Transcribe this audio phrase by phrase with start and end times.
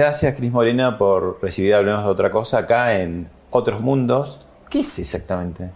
[0.00, 4.46] Gracias, Cris Morena, por recibir Hablemos de otra cosa acá en Otros Mundos.
[4.70, 5.70] ¿Qué es exactamente?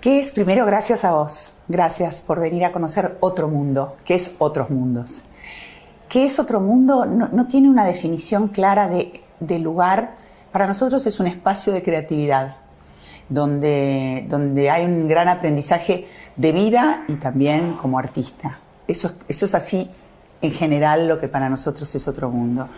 [0.00, 0.30] ¿Qué es?
[0.30, 1.52] Primero, gracias a vos.
[1.68, 3.96] Gracias por venir a conocer otro mundo.
[4.06, 5.24] ¿Qué es Otros Mundos?
[6.08, 7.04] ¿Qué es otro mundo?
[7.04, 10.16] No, tiene una definición clara de, de, lugar.
[10.50, 12.56] Para nosotros es un espacio de creatividad,
[13.28, 18.60] donde, donde hay un gran aprendizaje de vida y también como artista.
[18.88, 19.90] Eso, eso es así
[20.42, 22.68] en general lo que para nosotros es otro mundo,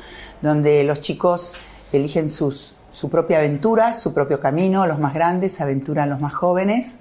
[0.43, 1.55] donde los chicos
[1.93, 6.99] eligen sus, su propia aventura, su propio camino, los más grandes aventuran los más jóvenes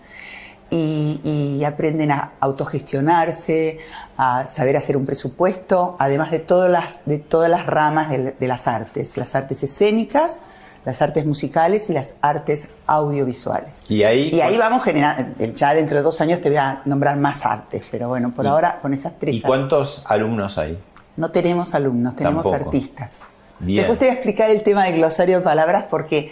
[0.69, 3.80] y, aprenden a autogestionarse,
[4.18, 8.68] a saber hacer un presupuesto, además de todas las, de todas las ramas de, las
[8.68, 10.41] artes, las artes escénicas,
[10.85, 13.90] las artes musicales y las artes audiovisuales.
[13.90, 17.18] Y ahí, y ahí vamos generando, ya dentro de dos años te voy a nombrar
[17.18, 19.35] más artes, pero bueno, por ahora con esas tres.
[19.35, 20.79] ¿Y cuántos alumnos hay?
[21.18, 23.29] No tenemos alumnos, tenemos artistas.
[23.59, 26.31] Después te voy a explicar el tema del glosario de palabras porque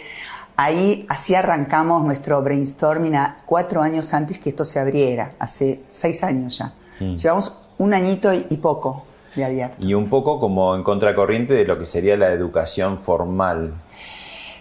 [0.56, 6.22] ahí así arrancamos nuestro brainstorming a cuatro años antes que esto se abriera, hace seis
[6.22, 6.74] años ya.
[7.00, 7.16] Mm.
[7.16, 9.04] Llevamos un añito y, y poco
[9.34, 9.76] de abierto.
[9.80, 13.72] Y un poco como en contracorriente de lo que sería la educación formal.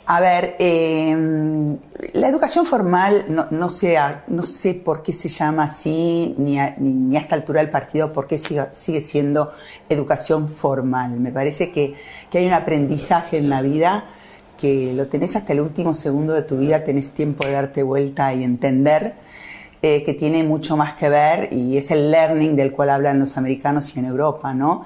[0.06, 1.78] A ver, em,
[2.14, 3.70] la educación formal, no, no,
[4.28, 8.28] no sé por qué se llama así, ni a, ni, esta altura del partido, por
[8.28, 9.54] qué sigue, sigue, siendo
[9.88, 11.12] educación formal.
[11.20, 11.96] Me parece que,
[12.30, 14.06] que hay un aprendizaje en la vida
[14.58, 18.34] que lo tenés hasta el último segundo de tu vida, tenés tiempo de darte vuelta
[18.34, 19.16] y entender,
[19.82, 23.38] eh, que tiene mucho más que ver y es el learning del cual hablan los
[23.38, 24.86] americanos y en Europa, ¿no?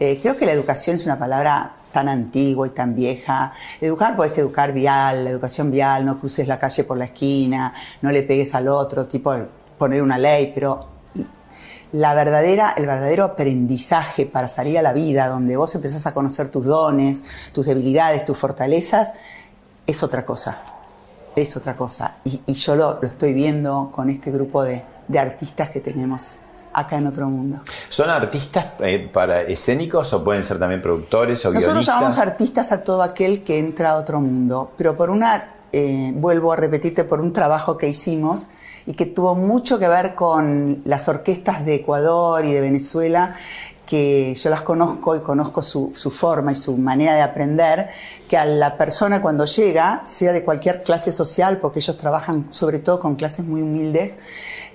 [0.00, 3.52] Eh, creo que la educación es una palabra tan antigua y tan vieja.
[3.80, 7.72] Educar puedes educar vial, la educación vial, no cruces la calle por la esquina,
[8.02, 9.34] no le pegues al otro, tipo
[9.78, 10.88] poner una ley, pero
[11.92, 16.50] la verdadera, el verdadero aprendizaje para salir a la vida, donde vos empezás a conocer
[16.50, 19.14] tus dones, tus debilidades, tus fortalezas,
[19.86, 20.58] es otra cosa.
[21.34, 22.16] Es otra cosa.
[22.24, 26.38] Y, yo lo, estoy viendo con este grupo de, de artistas que tenemos
[26.72, 27.60] acá en otro mundo.
[27.88, 32.82] ¿Son artistas eh, para escénicos o pueden ser también productores o Nosotros llamamos artistas a
[32.82, 37.20] todo aquel que entra a otro mundo, pero por una, eh, vuelvo a repetirte, por
[37.20, 38.46] un trabajo que hicimos
[38.86, 43.34] y que tuvo mucho que ver con las orquestas de Ecuador y de Venezuela,
[43.88, 47.88] que yo las conozco y conozco su, forma y su manera de aprender,
[48.28, 52.80] que a la persona cuando llega, sea de cualquier clase social, porque ellos trabajan sobre
[52.80, 54.18] todo con clases muy humildes,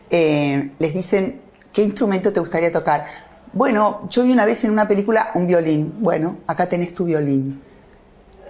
[0.09, 1.41] eh, les dicen,
[1.73, 3.07] ¿Qué instrumento te gustaría tocar?
[3.51, 5.95] Bueno, yo vi una vez en una película un violín.
[6.01, 7.59] Bueno, acá tenés tu violín.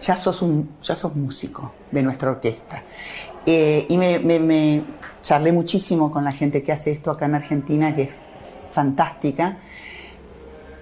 [0.01, 2.83] Ya sos, un, ya sos músico de nuestra orquesta.
[3.45, 4.83] Eh, y me,
[5.21, 8.15] charlé muchísimo con la gente que hace esto acá en Argentina, que es
[8.73, 9.57] fantástica.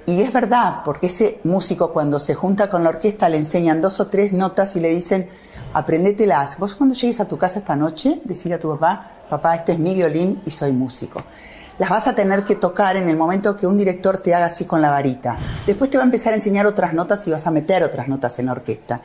[0.08, 4.00] Y es verdad, porque ese músico cuando se junta con la orquesta le enseñan dos
[4.00, 5.30] o tres notas y le dicen,
[5.74, 6.58] aprendételas.
[6.58, 9.80] Vos cuando llegues a tu casa esta noche, decirle a tu papá, papá, este es
[9.80, 11.20] mi violín y soy músico
[11.82, 14.66] las vas a tener que tocar en el momento que un director te haga así
[14.66, 15.40] con la varita.
[15.66, 18.38] Después te va a empezar a enseñar otras notas y vas a meter otras notas
[18.38, 19.02] en la orquesta.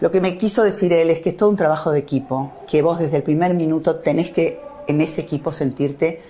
[0.00, 2.80] Lo que me quiso decir él es que es todo un trabajo de equipo, que
[2.80, 6.22] vos desde el primer minuto tenés que en ese equipo sentirte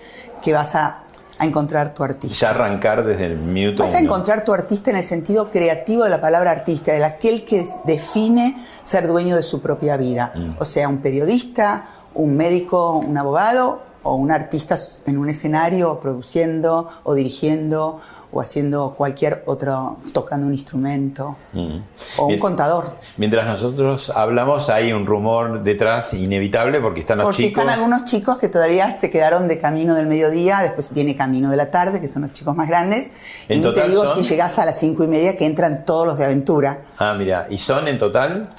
[0.42, 1.04] que vas a,
[1.38, 2.36] a encontrar tu artista.
[2.36, 6.10] Ya arrancar desde el minuto Vas a encontrar tu artista en el sentido creativo de
[6.10, 10.32] la palabra artista, de aquel que define ser dueño de su propia vida.
[10.34, 10.54] Mm.
[10.58, 16.88] O sea, un periodista, un médico, un abogado o un artista en un escenario produciendo
[17.04, 18.00] o dirigiendo
[18.30, 21.78] o haciendo cualquier otro, tocando un instrumento Mm.
[22.18, 22.38] o un Bien.
[22.40, 22.96] contador.
[23.16, 27.62] Mientras nosotros hablamos, hay un rumor detrás inevitable porque están los Porque chicos.
[27.62, 31.56] están algunos chicos que todavía se quedaron de camino del mediodía, después viene camino de
[31.56, 33.06] la tarde, que son los chicos más grandes.
[33.48, 35.46] En y ni te total digo son- si llegás a las cinco y media que
[35.46, 36.82] entran todos los de aventura.
[36.98, 38.50] Ah, mira, ¿y son en total?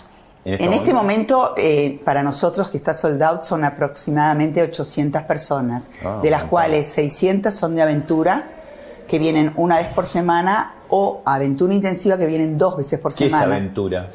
[0.45, 6.19] En este momento, eh, para nosotros que está sold out, son aproximadamente 800 personas, Ah,
[6.23, 8.49] de las cuales 600 son de aventura,
[9.07, 13.25] que vienen una vez por semana, o aventura intensiva, que vienen dos veces por ¿Qué
[13.25, 13.55] es semana.
[13.57, 14.07] aventura?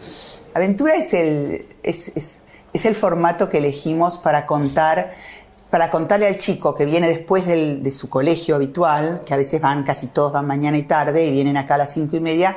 [0.55, 2.43] Aventura es el, es, es-
[2.73, 5.13] es el formato que elegimos para contar,
[5.71, 9.61] para contarle al chico que viene después del- de su colegio habitual, que a veces
[9.61, 12.57] van, casi todos van mañana y tarde y vienen acá a las cinco y media,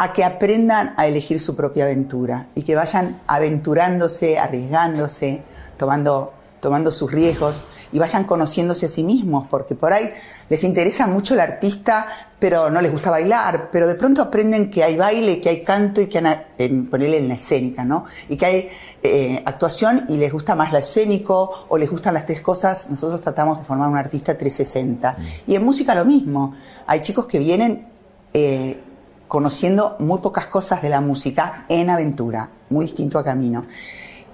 [0.00, 5.42] a que aprendan a elegir su propia aventura y que vayan aventurándose, arriesgándose,
[5.76, 10.10] tomando, tomando sus riesgos y vayan conociéndose a sí mismos, porque por ahí
[10.48, 12.06] les interesa mucho el artista,
[12.38, 16.00] pero no les gusta bailar, pero de pronto aprenden que hay baile, que hay canto
[16.00, 18.06] y que hay, en, ponerle en la escénica, ¿no?
[18.30, 18.70] Y que hay
[19.02, 22.88] eh, actuación y les gusta más lo escénico o les gustan las tres cosas.
[22.88, 25.16] Nosotros tratamos de formar un artista 360.
[25.46, 26.54] Y en música lo mismo.
[26.86, 27.86] Hay chicos que vienen
[28.32, 28.80] eh,
[29.30, 33.64] conociendo muy pocas cosas de la música en aventura, muy distinto a camino.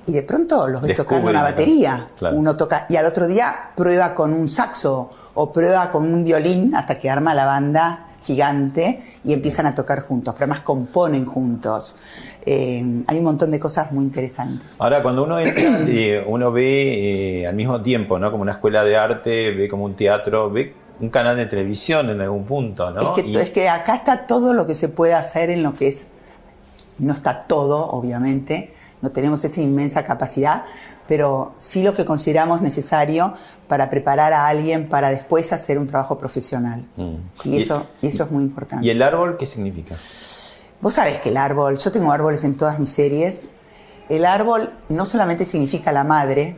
[0.07, 2.09] Y de pronto los ves tocando una batería.
[2.17, 2.35] Claro.
[2.35, 6.75] Uno toca y al otro día prueba con un saxo o prueba con un violín
[6.75, 11.97] hasta que arma la banda gigante y empiezan a tocar juntos, pero además componen juntos.
[12.47, 14.81] Eh, hay un montón de cosas muy interesantes.
[14.81, 18.31] Ahora, cuando uno entra, eh, uno ve eh, al mismo tiempo, ¿no?
[18.31, 22.21] Como una escuela de arte, ve como un teatro, ve un canal de televisión en
[22.21, 23.01] algún punto, ¿no?
[23.01, 25.75] Es, que, Y- es que acá está todo lo que se puede hacer en lo
[25.75, 26.07] que es.
[26.99, 30.65] No está todo, obviamente, no tenemos esa inmensa capacidad,
[31.07, 33.35] pero sí lo que consideramos necesario
[33.69, 36.85] para preparar a alguien para después hacer un trabajo profesional.
[36.97, 37.15] Mm.
[37.45, 38.85] Y eso, y eso es muy importante.
[38.87, 39.95] ¿Y el árbol qué significa?
[40.81, 43.55] Vos sabés que el árbol, yo tengo árboles en todas mis series.
[44.09, 46.57] El árbol no solamente significa la madre,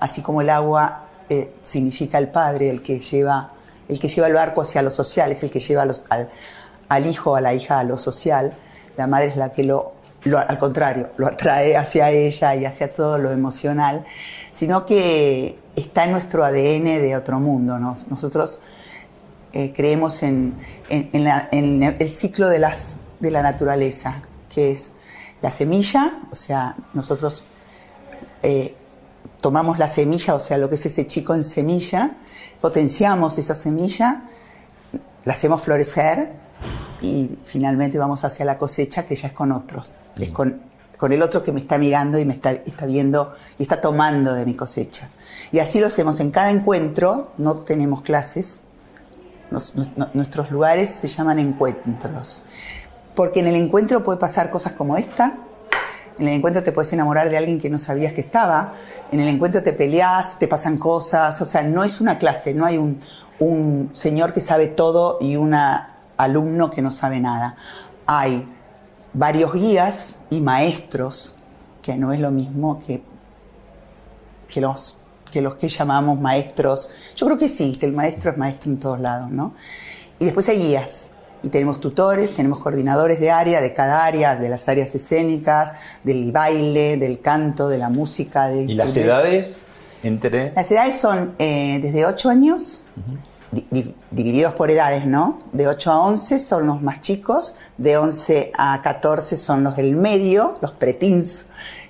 [0.00, 3.50] así como el agua eh, significa el padre, el que lleva,
[3.88, 5.86] el que lleva el barco hacia lo social, es el que lleva
[6.88, 8.52] al, hijo, a la hija a lo social.
[8.96, 9.94] La madre es la que lo,
[10.36, 14.04] al contrario, lo atrae hacia ella y hacia todo lo emocional,
[14.52, 17.78] sino que está en nuestro ADN de otro mundo.
[17.78, 17.94] ¿no?
[18.10, 18.60] Nosotros
[19.52, 20.56] eh, creemos en,
[20.90, 24.92] el ciclo de la naturaleza, que es
[25.42, 27.44] la semilla, o sea, nosotros
[28.42, 28.74] eh,
[29.40, 32.12] tomamos la semilla, o sea, lo que es ese chico en semilla,
[32.60, 34.24] potenciamos esa semilla,
[35.24, 36.32] la hacemos florecer
[37.00, 40.60] y finalmente vamos hacia la cosecha que ya es con otros, es con,
[40.96, 44.32] con el otro que me está mirando y me está, está viendo y está tomando
[44.34, 45.10] de mi cosecha.
[45.50, 48.62] Y así lo hacemos en cada encuentro, no tenemos clases,
[49.50, 49.74] nos-
[50.14, 52.44] nuestros lugares se llaman encuentros.
[53.14, 55.36] Porque en el encuentro puede pasar cosas como esta.
[56.18, 58.72] En el encuentro te puedes enamorar de alguien que no sabías que estaba.
[59.12, 61.40] En el encuentro te peleas, te pasan cosas.
[61.40, 63.00] O sea, no es una clase, no hay un,
[63.38, 65.54] un señor que sabe todo y un
[66.16, 67.56] alumno que no sabe nada.
[68.06, 68.48] Hay
[69.12, 71.36] varios guías y maestros,
[71.80, 73.04] que no es lo mismo que
[74.52, 74.96] que los,
[75.32, 76.90] que los que llamamos maestros.
[77.16, 79.54] Yo creo que sí, que el maestro es maestro en todos lados, ¿no?
[80.18, 81.11] Y después hay guías.
[81.42, 85.72] Y tenemos tutores, tenemos coordinadores de área, de cada área, de las áreas escénicas,
[86.04, 88.48] del baile, del canto, de la música.
[88.48, 89.66] De ¿Y las de- edades
[90.02, 90.52] entre...?
[90.54, 92.86] Las edades son eh, desde 8 años,
[93.50, 95.38] di- di- divididos por edades, ¿no?
[95.52, 99.96] De 8 a 11 son los más chicos, de 11 a 14 son los del
[99.96, 101.46] medio, los preteens,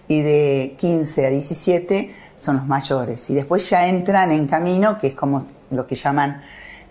[0.08, 3.28] y de 15 a 17 son los mayores.
[3.30, 6.42] Y después ya entran en camino, que es como lo que llaman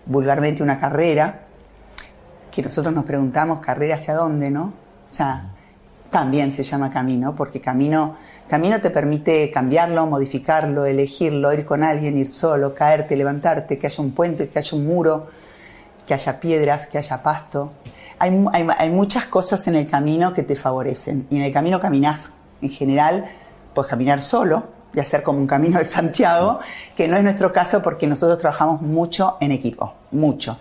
[0.06, 1.46] vulgarmente una carrera,
[2.52, 4.64] que nosotros nos preguntamos, ¿carrera hacia dónde, no?
[4.64, 5.50] O sea,
[6.10, 8.16] también se llama camino, porque camino,
[8.46, 14.02] camino te permite cambiarlo, modificarlo, elegirlo, ir con alguien, ir solo, caerte, levantarte, que haya
[14.04, 15.28] un puente, que haya un muro,
[16.06, 17.72] que haya piedras, que haya pasto.
[18.18, 21.26] Hay, hay- muchas cosas en el camino que te favorecen.
[21.30, 23.24] Y en el camino caminas, en general,
[23.74, 26.60] puedes caminar solo y hacer como un camino de Santiago,
[26.94, 30.58] que no es nuestro caso porque nosotros trabajamos mucho en equipo, mucho.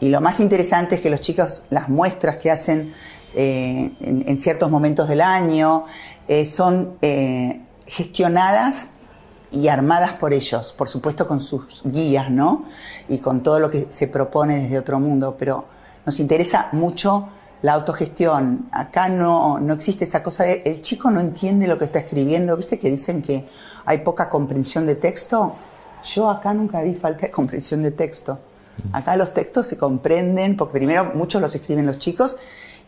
[0.00, 2.92] Y lo más interesante es que los chicos, las muestras que hacen
[3.34, 5.84] eh, en, ciertos momentos del año,
[6.28, 8.88] eh, son eh, gestionadas
[9.50, 12.64] y armadas por ellos, por supuesto con sus guías, ¿no?
[13.08, 15.64] Y con todo lo que se propone desde otro mundo, pero
[16.04, 17.28] nos interesa mucho
[17.62, 18.68] la autogestión.
[18.72, 22.56] Acá no, no existe esa cosa de el chico no entiende lo que está escribiendo,
[22.56, 22.78] ¿viste?
[22.78, 23.48] Que dicen que
[23.86, 25.54] hay poca comprensión de texto.
[26.04, 28.38] Yo acá nunca vi falta de comprensión de texto.
[28.92, 32.36] Acá los textos se comprenden, porque primero muchos los escriben los chicos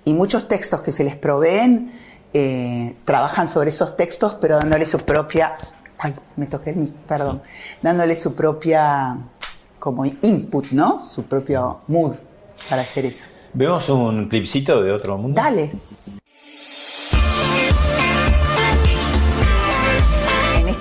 [0.04, 1.92] y muchos textos que se les proveen
[2.34, 5.56] eh, trabajan sobre esos textos, pero dándole su propia,
[5.98, 7.42] ay, me toqué el perdón,
[7.82, 9.18] dándole su propia
[9.78, 11.00] como input, ¿no?
[11.00, 12.16] Su propio mood
[12.68, 13.28] para hacer eso.
[13.54, 15.40] ¿Vemos un clipcito de otro mundo?
[15.40, 15.72] Dale.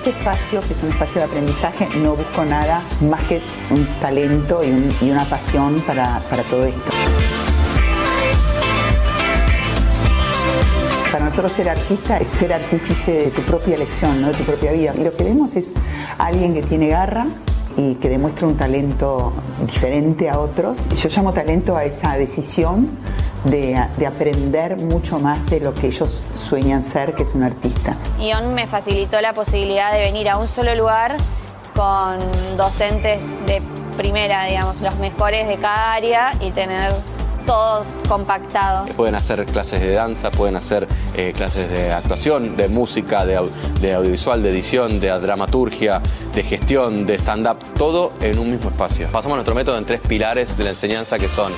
[0.08, 4.62] Este espacio, que es un espacio de aprendizaje, no busco nada más que un talento
[4.64, 6.90] y, una pasión para, todo esto.
[11.12, 14.94] Para nosotros ser artista es ser artífice de tu propia elección, de tu propia vida.
[14.96, 15.72] Y lo que vemos es
[16.16, 17.26] alguien que tiene garra,
[17.78, 19.32] y que demuestra un talento
[19.64, 20.78] diferente a otros.
[20.96, 22.90] Yo llamo talento a esa decisión
[23.44, 27.96] de, de, aprender mucho más de lo que ellos sueñan ser, que es un artista.
[28.18, 31.16] Ion me facilitó la posibilidad de venir a un solo lugar
[31.72, 32.18] con
[32.56, 33.62] docentes de
[33.96, 36.92] primera, digamos, los mejores de cada área y tener
[37.48, 38.84] todo compactado.
[38.94, 44.42] Pueden hacer clases de danza, pueden hacer eh, clases de actuación, de música, de, audiovisual,
[44.42, 46.02] de edición, de dramaturgia,
[46.34, 49.08] de gestión, de stand-up, todo en un mismo espacio.
[49.10, 51.50] Pasamos nuestro método en tres pilares de la enseñanza que son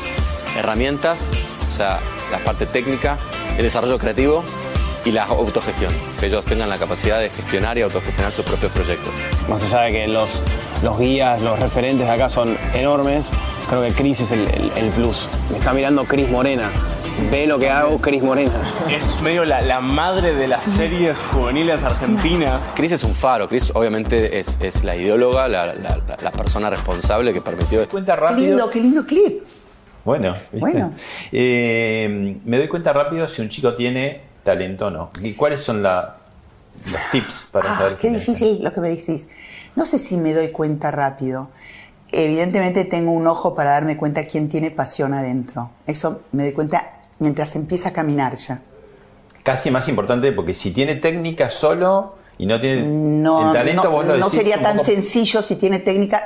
[0.56, 1.26] herramientas,
[1.68, 1.99] o sea,
[2.30, 3.18] la parte técnica,
[3.56, 4.44] el desarrollo creativo
[5.04, 9.12] y la autogestión, que ellos tengan la capacidad de gestionar y autogestionar sus propios proyectos.
[9.49, 10.42] Más allá de que los,
[10.83, 13.30] los guías, los referentes de acá son enormes,
[13.69, 14.47] creo que Cris es el,
[14.95, 15.28] plus.
[15.50, 16.71] Me está mirando Cris Morena.
[17.30, 18.52] Ve lo que hago, Cris Morena.
[18.88, 22.73] Es medio la, madre de las series juveniles argentinas.
[22.75, 23.49] Cris es un faro.
[23.49, 27.92] Cris obviamente es, la ideóloga, la, persona responsable que permitió esto.
[27.92, 28.38] Cuenta rápido.
[28.38, 29.45] Qué lindo, qué lindo clip.
[30.04, 30.92] Bueno, bueno.
[31.30, 35.11] Eh, me doy cuenta rápido si un chico tiene talento o no.
[35.23, 36.04] ¿Y cuáles son los
[37.12, 39.28] tips para ah, saber Qué difícil lo que me decís.
[39.76, 41.50] No sé si me doy cuenta rápido.
[42.12, 45.70] Evidentemente tengo un ojo para darme cuenta quién tiene pasión adentro.
[45.87, 48.62] Eso me doy cuenta mientras empieza a caminar ya.
[49.42, 54.06] Casi más importante porque si tiene técnica solo y no tiene el talento, no, vos
[54.06, 56.25] lo no sería tan sencillo si tiene técnica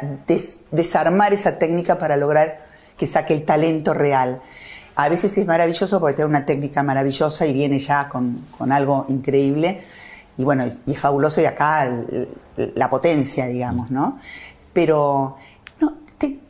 [0.70, 2.64] desarmar esa técnica para lograr
[2.96, 4.40] que saque el talento real.
[4.96, 9.06] A veces es maravilloso porque tiene una técnica maravillosa y viene ya con, con algo
[9.08, 9.82] increíble.
[10.36, 11.88] Y bueno, y es fabuloso y acá
[12.56, 14.18] la potencia, digamos, ¿no?
[14.72, 15.36] Pero
[15.80, 15.94] no,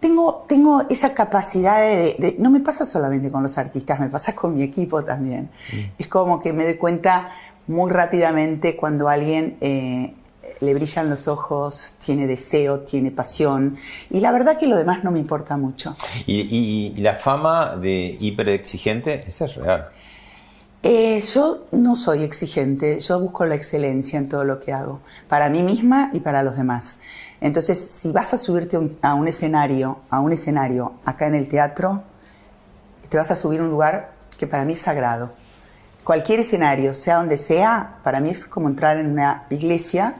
[0.00, 4.54] tengo, tengo esa capacidad de, No me pasa solamente con los artistas, me pasa con
[4.54, 5.50] mi equipo también.
[5.72, 5.76] Mm.
[5.98, 7.30] Es como que me doy cuenta
[7.66, 10.14] muy rápidamente cuando alguien eh,
[10.60, 13.76] le brillan los ojos, tiene deseo, tiene pasión.
[14.10, 15.96] Y la verdad que lo demás no me importa mucho.
[16.26, 19.88] ¿Y, la fama de hiperexigente, esa es real?
[20.82, 25.48] Eh, yo no soy exigente, yo busco la excelencia en todo lo que hago, para
[25.48, 26.98] mí misma y para los demás.
[27.40, 32.02] Entonces, si vas a subirte a un escenario, a un escenario acá en el teatro,
[33.08, 35.32] te vas a subir a un lugar que para mí es sagrado.
[36.04, 40.16] Cualquier escenario, sea donde sea, para mí es como entrar en una iglesia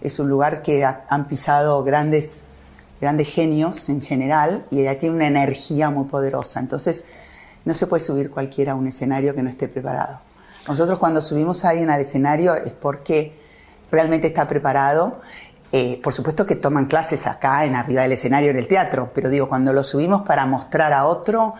[0.00, 2.44] es un lugar que han pisado grandes,
[3.00, 6.60] grandes genios en general y ella tiene una energía muy poderosa.
[6.60, 7.04] Entonces,
[7.64, 10.20] no se puede subir cualquiera a un escenario que no esté preparado.
[10.66, 13.38] Nosotros cuando subimos a alguien al escenario es porque
[13.90, 15.20] realmente está preparado.
[15.72, 19.28] Eh, por supuesto que toman clases acá en arriba del escenario en el teatro, pero
[19.28, 21.54] digo, cuando lo subimos para mostrar a otro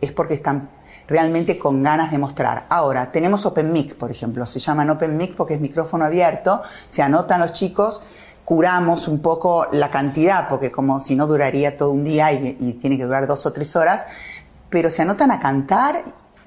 [0.00, 0.68] es porque están
[1.12, 2.66] realmente con ganas de mostrar.
[2.70, 7.02] Ahora, tenemos Open Mic, por ejemplo, se llaman Open Mic porque es micrófono abierto, se
[7.02, 8.02] anotan los chicos,
[8.44, 12.96] curamos un poco la cantidad, porque como si no duraría todo un día y, tiene
[12.96, 14.06] que durar dos o tres horas,
[14.70, 16.02] pero se anotan a cantar,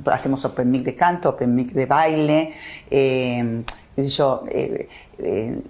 [0.06, 2.54] hacemos Open Mic de canto, Open Mic de baile,
[2.90, 3.64] eh,
[3.98, 5.62] yo, eh, eh,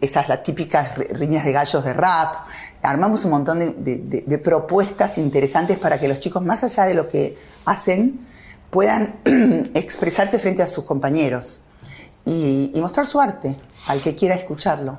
[0.00, 2.46] esas las típicas riñas de gallos de rap,
[2.82, 7.38] armamos un montón de, propuestas interesantes para que los chicos, más allá de lo que
[7.64, 8.31] hacen,
[8.72, 9.16] puedan
[9.74, 11.60] expresarse frente a sus compañeros
[12.24, 13.54] y, mostrar su arte
[13.86, 14.98] al que quiera escucharlo.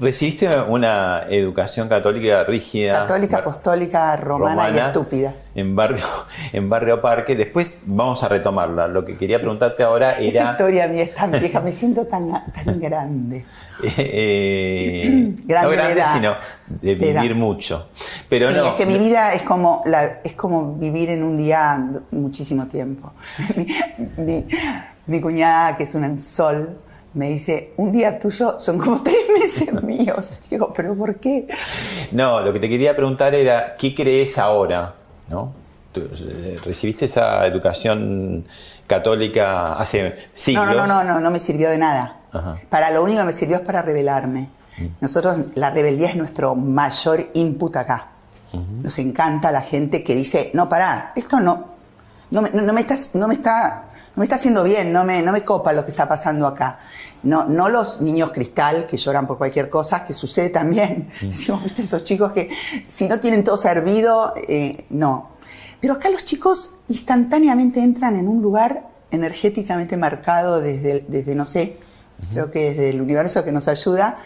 [0.00, 3.00] Recibiste una educación católica rígida.
[3.06, 5.32] Católica, apostólica, romana, y estúpida.
[5.54, 6.04] En barrio,
[6.52, 7.36] en barrio Parque.
[7.36, 8.88] Después vamos a retomarla.
[8.88, 10.20] Lo que quería preguntarte ahora era.
[10.26, 13.44] Esa historia mía es tan vieja, me siento tan, tan grande.
[13.96, 16.34] Eh, grande, no grande, sino
[16.66, 17.88] de vivir mucho.
[18.28, 18.66] Pero sí, no.
[18.66, 23.12] es que mi vida es como, la, es como vivir en un día muchísimo tiempo.
[23.56, 23.66] mi,
[24.24, 24.44] mi-
[25.06, 26.78] mi cuñada, que es un sol,
[27.14, 30.30] me dice, un día tuyo son como tres meses míos.
[30.50, 31.46] Digo, ¿pero por qué?
[32.12, 34.94] No, lo que te quería preguntar era, ¿qué crees ahora?
[35.28, 35.52] ¿No?
[35.92, 38.44] Tú, eh, recibiste esa educación
[38.86, 40.66] católica hace siglos.
[40.66, 42.20] No, no, no, no, no, no me sirvió de nada.
[42.32, 42.58] Ajá.
[42.68, 44.48] Para lo único que me sirvió es para rebelarme.
[45.00, 48.08] Nosotros, la rebeldía es nuestro mayor input acá.
[48.82, 51.64] Nos encanta la gente que dice, no, pará, esto no,
[52.30, 53.83] no me, no, no me estás, no me está,
[54.16, 56.78] no me está haciendo bien, no me, no me copa lo que está pasando acá.
[57.24, 61.08] No, no los niños cristal que lloran por cualquier cosa, que sucede también.
[61.20, 62.50] Decimos, viste, esos chicos que
[62.86, 65.30] si no tienen todo servido, eh, no.
[65.80, 71.78] Pero acá los chicos instantáneamente entran en un lugar energéticamente marcado desde, desde no sé,
[72.32, 74.18] creo que desde el universo que nos ayuda.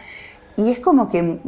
[0.57, 1.39] Y es como que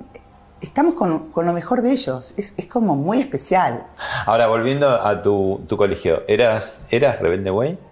[0.63, 2.35] estamos con, con lo mejor de ellos.
[2.39, 3.87] Es, es como muy especial.
[4.25, 7.90] Ahora, volviendo a tu, tu colegio, ¿eras, ¿eras rebelde güey?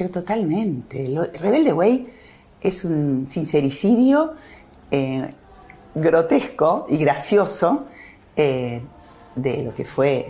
[0.00, 1.08] Pero totalmente.
[1.10, 2.08] Lo- Rebelde Way
[2.62, 4.32] es un sincericidio
[4.90, 5.30] eh,
[5.94, 7.84] grotesco y gracioso
[8.34, 8.80] eh,
[9.36, 10.24] de lo que fue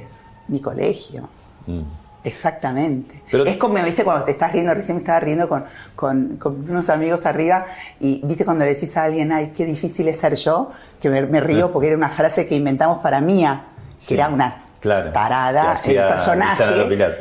[0.49, 1.29] mi colegio.
[1.69, 1.83] Mm.
[2.25, 3.23] Exactamente.
[3.31, 6.69] Pero- es como, viste, cuando te estás riendo, recién me estaba riendo con, con- con
[6.69, 7.65] unos amigos arriba
[8.01, 11.23] y viste cuando le decís a alguien, ay, qué difícil es ser yo, que me,
[11.27, 13.67] me río porque era una frase que inventamos para Mía,
[14.01, 15.13] que Sí, era una claro.
[15.13, 16.65] tarada, el personaje.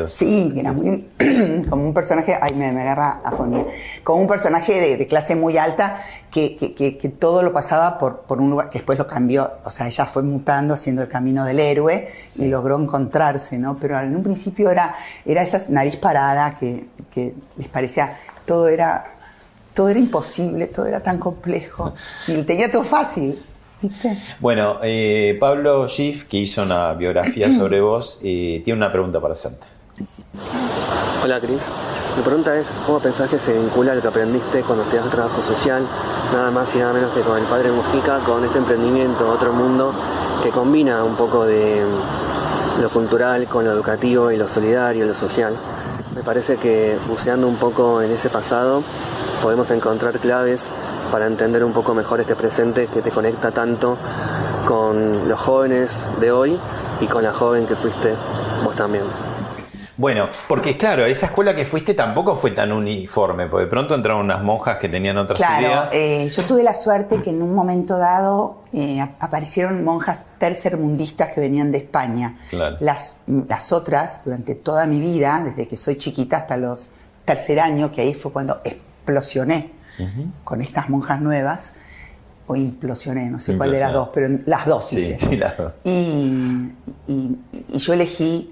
[0.07, 1.09] Sí, que era muy,
[1.69, 3.65] como un personaje, ay, me, me agarra afonía,
[4.03, 5.97] como un personaje de, de clase muy alta
[6.31, 9.51] que, que- que- que todo lo pasaba por, por un lugar que después lo cambió,
[9.63, 13.77] o sea, ella fue mutando haciendo el camino del héroe y logró encontrarse, ¿no?
[13.79, 19.05] Pero en un principio era, era esa nariz parada que, que les parecía, todo era,
[19.73, 21.93] todo era imposible, todo era tan complejo.
[22.27, 23.43] Y tenía todo fácil,
[23.81, 24.17] ¿viste?
[24.39, 29.33] Bueno, eh, Pablo Schiff, que hizo una biografía sobre vos, eh, tiene una pregunta para
[29.33, 29.65] hacerte.
[31.23, 31.63] Hola Cris,
[32.15, 35.85] mi pregunta es ¿cómo pensás que se vincula lo que aprendiste cuando estudiaste trabajo social,
[36.31, 39.93] nada más y nada menos que con el padre Mujica, con este emprendimiento Otro Mundo,
[40.41, 41.83] que combina un poco de
[42.81, 45.57] lo cultural con lo educativo y lo solidario, lo social?
[46.15, 48.83] Me parece que buceando un poco en ese pasado
[49.43, 50.63] podemos encontrar claves
[51.11, 53.97] para entender un poco mejor este presente que te conecta tanto
[54.67, 56.59] con los jóvenes de hoy
[57.01, 58.13] y con la joven que fuiste
[58.63, 59.03] vos también.
[59.97, 64.21] Bueno, porque claro, esa escuela que fuiste tampoco fue tan uniforme, porque de pronto entraron
[64.21, 65.89] unas monjas que tenían otras Claro, ideas.
[65.93, 71.33] eh, yo tuve la suerte que en un momento dado eh, ap- aparecieron monjas tercermundistas
[71.33, 72.37] que venían de España.
[72.49, 72.77] Claro.
[72.79, 76.91] Las, las otras, durante toda mi vida, desde que soy chiquita hasta los
[77.25, 79.71] tercer año, que ahí fue cuando explosioné
[80.43, 81.73] con estas monjas nuevas,
[82.47, 85.19] o implosioné, no sé cuál de las dos, pero las dos Sí, hice.
[85.19, 85.71] sí, las dos.
[85.83, 86.71] Y,
[87.07, 87.37] y-
[87.69, 88.51] y yo elegí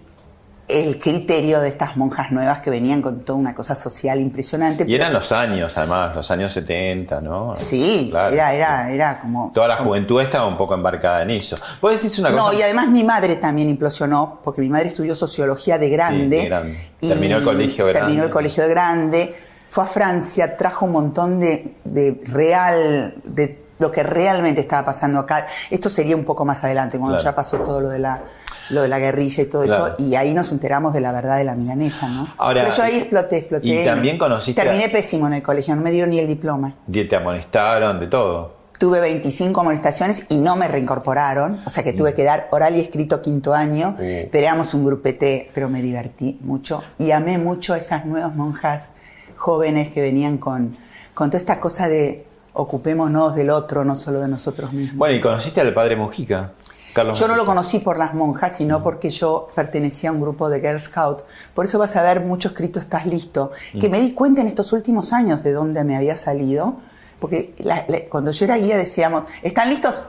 [0.68, 4.84] el criterio de estas monjas nuevas que venían con toda una cosa social impresionante.
[4.86, 7.54] Y eran los años, además, los años 70, ¿no?
[7.58, 8.34] Sí, Claro.
[8.36, 9.52] era, era, era como...
[9.56, 11.56] Toda la juventud estaba un poco embarcada en eso.
[11.82, 12.44] ¿Vos decís una cosa?
[12.44, 16.38] No, y además mi madre también implosionó, porque mi madre estudió sociología de grande.
[16.38, 16.90] de grande.
[17.00, 18.26] Terminó el colegio de Terminó grande.
[18.28, 19.36] el colegio de grande,
[19.70, 25.20] fue a Francia, trajo un montón de, de real, de lo que realmente estaba pasando
[25.20, 25.48] acá.
[25.70, 27.30] Esto sería un poco más adelante, cuando Claro.
[27.32, 28.24] ya pasó todo lo de la
[28.70, 29.88] lo de la guerrilla y todo Claro.
[29.88, 32.28] eso, y ahí nos enteramos de la verdad de la milanesa, ¿no?
[32.38, 33.66] Ahora, Pero yo ahí exploté, exploté.
[33.66, 36.76] y también conociste Terminé pésimo en el colegio, no me dieron ni el diploma.
[36.86, 38.58] De- Te amonestaron, de todo.
[38.78, 42.82] Tuve 25 amonestaciones y no me reincorporaron, o sea que tuve que dar oral y
[42.82, 44.28] escrito quinto año, Uh.
[44.30, 48.90] pero éramos un grupete, pero me divertí mucho y amé mucho a esas nuevas monjas
[49.38, 50.76] jóvenes que venían con,
[51.14, 54.98] con toda esta cosa de ocupémonos del otro, no solo de nosotros mismos.
[54.98, 56.54] Bueno, y conociste al padre Mujica,
[56.94, 60.50] Carlos Yo no lo conocí por las monjas, sino porque yo pertenecía a un grupo
[60.50, 61.22] de Girl Scout.
[61.54, 64.74] Por eso vas a ver mucho escrito Estás listo, que me di cuenta en estos
[64.74, 66.78] últimos años de dónde me había salido,
[67.20, 70.04] porque la- la- cuando yo era guía decíamos, ¿están listos?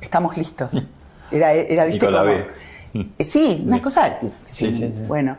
[0.00, 0.74] Estamos listos.
[1.32, 2.06] Era, era Y ¿viste?
[2.06, 2.32] con la.
[2.32, 2.46] Eh,
[3.18, 4.18] Sí, una cosa.
[4.20, 5.02] Sí, sí, sí, sí.
[5.06, 5.36] Bueno,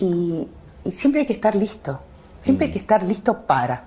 [0.00, 0.46] y,
[0.84, 2.00] y siempre hay que estar listo.
[2.36, 3.84] Siempre hay que estar listo para.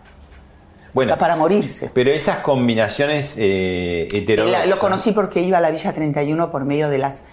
[0.94, 1.92] Bueno, para morirse.
[1.94, 4.68] pero esas combinaciones eh, heterodoxas.
[4.68, 7.24] Lo conocí porque iba a la Villa 31 por medio de las...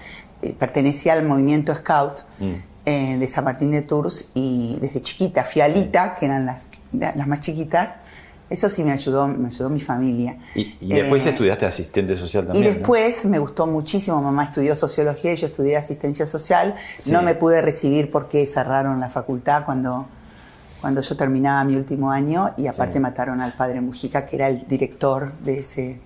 [0.43, 2.53] eh, pertenecía al movimiento Scout Mm.
[2.85, 6.71] eh, de San Martín de Tours y desde chiquita fui a Alita, que eran las,
[6.93, 7.97] las más chiquitas.
[8.51, 10.37] Eso sí me ayudó, me ayudó mi familia.
[10.55, 12.65] Y, y después Eh, estudiaste asistente social y también.
[12.65, 12.71] ¿no?
[12.79, 16.75] después me gustó muchísimo, mamá estudió sociología y yo estudié asistencia social.
[16.99, 17.11] Sí.
[17.11, 20.07] No me pude recibir porque cerraron la facultad cuando,
[20.87, 23.01] cuando yo terminaba mi último año y aparte Sí.
[23.01, 25.99] mataron al padre Mujica, que era el director de ese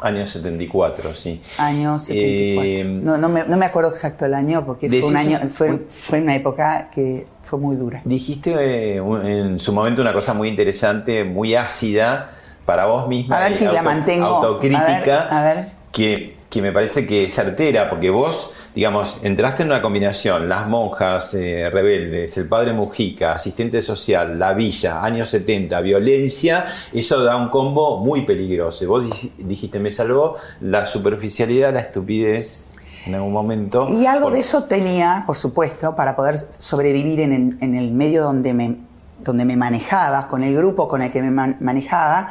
[0.00, 1.40] Año 74, sí.
[1.56, 2.62] Año 74.
[2.62, 5.78] Eh, no, no, me, no me acuerdo exacto el año porque fue, un año, fue,
[5.88, 8.02] fue una época que fue muy dura.
[8.04, 12.32] Dijiste eh, un- en su momento una cosa muy interesante, muy ácida
[12.66, 13.38] para vos misma.
[13.38, 14.26] A ver si la mantengo.
[14.26, 15.22] Autocrítica.
[15.30, 15.68] A ver, a ver.
[15.90, 20.66] Que, que me parece que es certera, porque vos, digamos, entraste en una combinación, las
[20.68, 27.36] monjas eh, rebeldes, el padre Mujica, asistente social, la villa, años 70, violencia, eso da
[27.36, 28.86] un combo muy peligroso.
[28.88, 32.72] Vos dij- dijiste, me salvó la superficialidad, la estupidez
[33.06, 33.86] en algún momento.
[33.88, 37.90] Y algo Por- de eso tenía, por supuesto, para poder sobrevivir en el, en el
[37.92, 38.76] medio donde me,
[39.24, 42.30] donde me manejaba, con el grupo con el que me man- manejaba,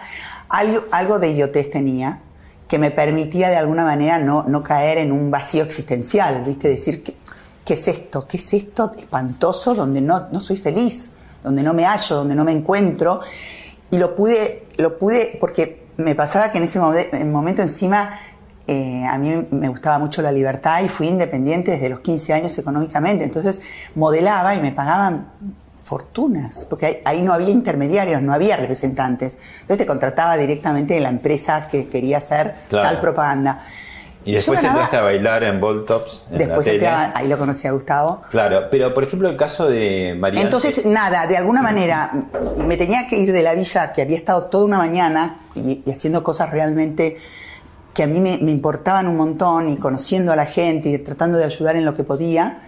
[0.49, 2.21] algo, algo de idiotez tenía
[2.67, 6.67] que me permitía de alguna manera no, no caer en un vacío existencial, ¿viste?
[6.67, 7.15] Decir, ¿qué,
[7.63, 8.27] qué es esto?
[8.27, 11.13] ¿Qué es esto espantoso donde no, no soy feliz?
[11.43, 13.21] Donde no me hallo, donde no me encuentro.
[13.89, 18.19] Y lo pude, lo pude, porque me pasaba que en ese momento encima
[18.67, 22.57] eh, a mí me gustaba mucho la libertad y fui independiente desde los 15 años
[22.57, 23.23] económicamente.
[23.23, 23.61] Entonces
[23.95, 25.31] modelaba y me pagaban
[25.87, 29.37] fortunas, porque ahí, no había intermediarios, no había representantes.
[29.61, 32.87] Entonces te contrataba directamente de la empresa que quería hacer Claro.
[32.89, 33.63] tal propaganda.
[34.25, 36.27] Y después entraste a bailar en Ball Tops.
[36.31, 36.75] En Después la tele.
[36.85, 38.23] entraba- ahí lo conocí a Gustavo.
[38.29, 40.41] Claro, pero por ejemplo el caso de Mariana.
[40.43, 42.11] Entonces, nada, de alguna manera
[42.57, 45.91] me tenía que ir de la villa que había estado toda una mañana y, y
[45.91, 47.17] haciendo cosas realmente
[47.93, 51.37] que a mí me, me importaban un montón y conociendo a la gente y tratando
[51.37, 52.59] de ayudar en lo que podía.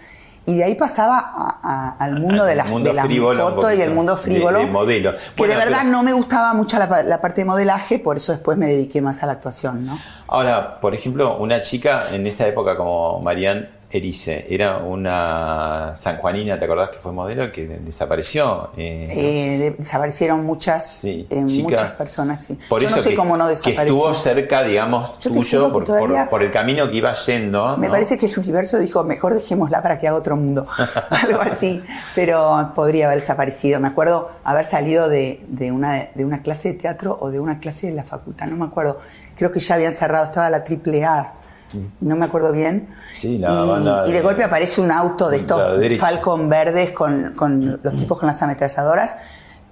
[0.46, 3.48] Y de ahí pasaba a- a- al mundo Al de la, mundo de la frívolo,
[3.48, 4.60] un foto y el mundo frívolo.
[4.60, 5.12] de modelo.
[5.16, 8.18] Que Bueno, de verdad pero- no me gustaba mucho la, la parte de modelaje, por
[8.18, 10.00] eso después me dediqué más a la actuación, ¿no?
[10.28, 16.66] Ahora, por ejemplo, una chica en esa época como Marianne Erice, era una sanjuanina, ¿te
[16.66, 17.52] acordás que fue modelo?
[17.52, 18.70] Que desapareció.
[18.78, 21.64] eh, Eh, de- desaparecieron muchas, Sí, eh, chica.
[21.64, 22.60] muchas personas, sí.
[22.70, 23.82] por Yo eso no sé que, cómo no que desapareció.
[23.84, 27.78] estuvo cerca, digamos, Yo tuyo por, que por- el camino que iba yendo.
[27.78, 27.94] Me ¿no?
[27.94, 30.68] parece que el universo dijo, mejor dejémosla para que haga otro mundo.
[31.10, 31.84] Algo así.
[32.14, 33.80] Pero podría haber desaparecido.
[33.80, 37.60] Me acuerdo haber salido de, de una, de una clase de teatro o de una
[37.60, 39.00] clase de la facultad, no me acuerdo.
[39.36, 41.34] Creo que ya habían cerrado, estaba la triple A.
[42.02, 42.90] No me acuerdo bien.
[43.14, 45.60] Sí, la y, banda y de de- golpe aparece un auto de estos.
[46.00, 49.16] Falcon verdes con, con los tipos con las ametralladoras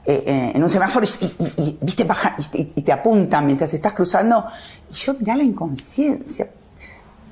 [0.06, 3.46] eh, eh, en un semáforo y, y- y, viste baja y, te- y te apuntan
[3.46, 4.46] mientras estás cruzando.
[4.90, 6.48] Y yo mirá la inconsciencia.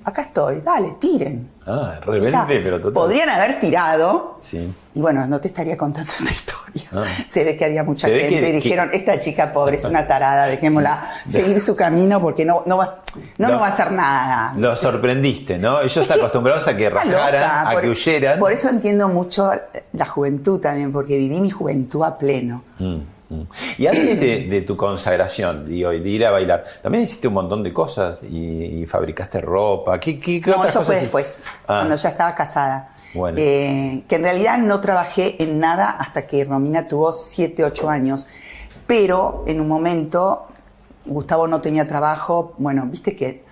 [0.06, 1.50] Acá estoy, dale, tiren.
[1.65, 2.94] Ah, rebelde, pero total.
[2.94, 4.36] Podrían haber tirado.
[4.39, 4.72] Sí.
[4.94, 6.88] Y bueno, no te estaría contando esta historia.
[6.94, 7.04] Ah.
[7.26, 10.06] Se ve que había mucha Se gente que- y dijeron, esta chica pobre es una
[10.06, 12.98] tarada, dejémosla seguir su camino porque no, no, va,
[13.39, 14.54] no nos va a hacer nada.
[14.58, 15.82] Lo sorprendiste, ¿no?
[15.82, 18.39] Ellos acostumbrados a que rajaran, loca, a por- que huyeran.
[18.39, 19.52] Por eso entiendo mucho
[19.94, 22.63] la juventud también, porque viví mi juventud a pleno.
[22.78, 22.98] Mm.
[23.78, 27.63] Y antes de, de tu consagración, digo, de ir a bailar, también hiciste un montón
[27.63, 30.00] de cosas y, y fabricaste ropa.
[30.00, 31.80] ¿Qué, qué, qué No, otras eso fue después, Ah.
[31.80, 32.91] cuando ya estaba casada.
[33.13, 33.38] Bueno.
[33.39, 38.28] Eh, que en realidad no trabajé en nada hasta que Romina tuvo 7, 8 años.
[38.88, 40.48] Pero en un momento,
[41.06, 42.54] Gustavo no tenía trabajo.
[42.58, 43.43] Bueno, viste que,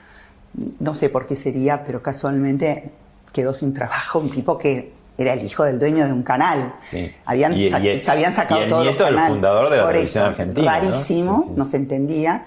[0.80, 2.92] no sé por qué sería, pero casualmente
[3.32, 6.74] quedó sin trabajo un tipo que era el hijo del dueño de un canal.
[6.82, 7.12] Sí.
[7.26, 9.78] Habían, Y- y el- se habían sacado y el todos los nieto del fundador de
[9.78, 10.72] la Por televisión eso, argentina, ¿no?
[10.80, 11.54] Rarísimo, Sí, sí.
[11.56, 12.46] no se entendía.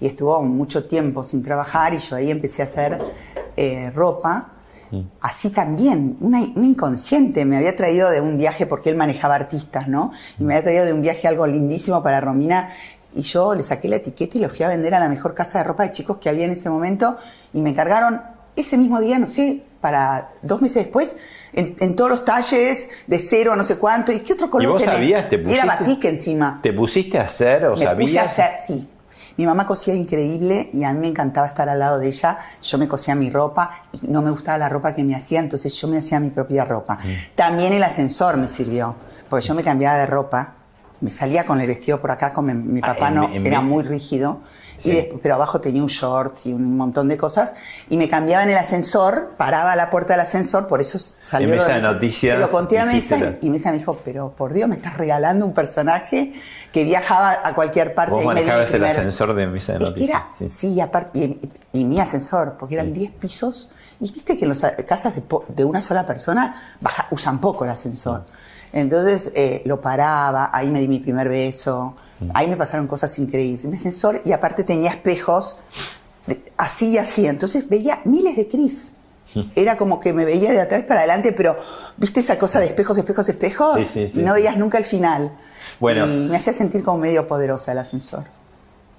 [0.00, 3.02] Y estuvo mucho tiempo sin trabajar y yo ahí empecé a hacer
[3.56, 4.52] eh, ropa.
[4.90, 5.00] Mm.
[5.20, 7.44] Así también, una, una inconsciente.
[7.44, 10.12] Me había traído de un viaje, porque él manejaba artistas, ¿no?
[10.38, 12.68] Y me había traído de un viaje algo lindísimo para Romina.
[13.14, 15.58] Y yo le saqué la etiqueta y lo fui a vender a la mejor casa
[15.58, 17.16] de ropa de chicos que había en ese momento.
[17.52, 18.22] Y me encargaron
[18.54, 21.16] ese mismo día, no sé, para dos meses después,
[21.52, 24.12] en, en todos los talles, de cero a no sé cuánto.
[24.12, 24.96] ¿Y qué otro color ¿Y vos tenés?
[24.96, 25.28] sabías?
[25.28, 25.66] ¿Te Y era pusiste?
[25.66, 26.60] batik encima.
[26.62, 28.16] ¿Te pusiste a hacer o me puse sabías?
[28.18, 28.88] a hacer, sí.
[29.36, 32.38] Mi mamá cosía increíble y a mí me encantaba estar al lado de ella.
[32.60, 35.72] Yo me cosía mi ropa y no me gustaba la ropa que me hacía, entonces
[35.74, 36.94] yo me hacía mi propia ropa.
[36.96, 37.36] Mm.
[37.36, 38.96] También el ascensor me sirvió,
[39.30, 40.54] porque yo me cambiaba de ropa,
[41.00, 43.46] me salía con el vestido por acá, con mi, mi Ah, papá en- no, en
[43.46, 44.40] era muy rígido,
[44.78, 44.90] Sí.
[44.90, 47.52] y después- pero abajo tenía un short y un montón de cosas,
[47.90, 51.48] y me cambiaba en el ascensor, paraba a la puerta del ascensor, por eso salió
[51.48, 51.82] En lo Mesa de.
[51.82, 54.76] Noticias Se lo conté a Mesa y, y Mesa me dijo, pero por Dios, me
[54.76, 56.32] estás regalando un personaje
[56.72, 58.12] que viajaba a cualquier parte.
[58.12, 60.10] Vos y me manejabas el primer- ascensor de Mesa de Noticias.
[60.10, 60.48] era- sí.
[60.48, 61.40] sí, y aparte, y,
[61.72, 65.64] y mi ascensor, porque eran 10 pisos, y viste que en las casas de, de
[65.64, 68.24] una sola persona baja- usan poco el ascensor.
[68.72, 71.94] Entonces eh, lo paraba, ahí me di mi primer beso,
[72.34, 73.64] ahí me pasaron cosas increíbles.
[73.66, 75.58] Mi ascensor, y aparte tenía espejos
[76.26, 78.92] de- así y así, entonces veía miles de Cris.
[79.54, 81.56] Era como que me veía de atrás para adelante, pero
[81.96, 84.84] viste esa cosa de espejos, espejos, espejos, Sí, sí, sí, y no veías nunca el
[84.84, 85.32] final.
[85.80, 86.06] Bueno.
[86.06, 88.24] Y me hacía sentir como medio poderosa el ascensor.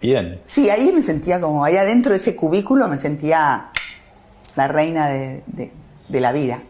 [0.02, 0.40] Bien.
[0.46, 3.70] Sí, ahí me sentía como, ahí adentro de ese cubículo me sentía
[4.56, 5.72] la reina de, de-
[6.08, 6.62] de la vida.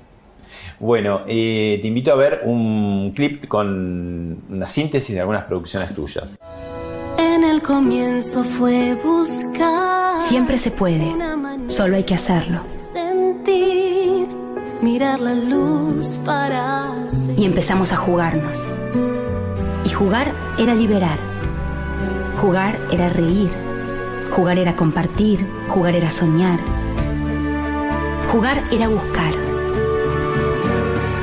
[0.80, 6.24] Bueno, eh, te invito a ver un clip con una síntesis de algunas producciones tuyas.
[7.18, 10.18] En el comienzo fue buscar.
[10.20, 11.14] Siempre se puede,
[11.68, 12.62] solo hay que hacerlo.
[12.68, 14.28] Sentir,
[14.82, 16.86] mirar la luz para
[17.36, 18.74] Y empezamos a jugarnos.
[19.84, 21.20] Y jugar era liberar.
[22.42, 23.50] Jugar era reír.
[24.32, 25.46] Jugar era compartir.
[25.68, 26.60] Jugar era soñar.
[28.32, 29.49] Jugar era buscar.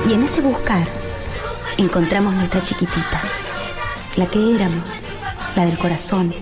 [0.08, 0.86] Y en ese buscar
[1.78, 3.20] encontramos nuestra chiquitita,
[4.14, 5.02] la que éramos,
[5.56, 6.32] la del corazón.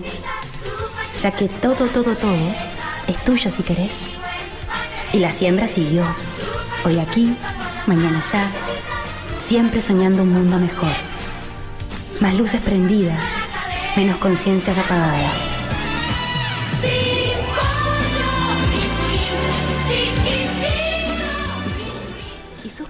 [1.19, 2.53] Ya que todo, todo, todo
[3.07, 4.01] es tuyo si querés.
[5.13, 6.03] Y la siembra siguió.
[6.85, 7.35] Hoy aquí,
[7.87, 8.49] mañana allá.
[9.39, 10.93] Siempre soñando un mundo mejor.
[12.19, 13.25] Más luces prendidas,
[13.95, 15.54] menos conciencias apagadas.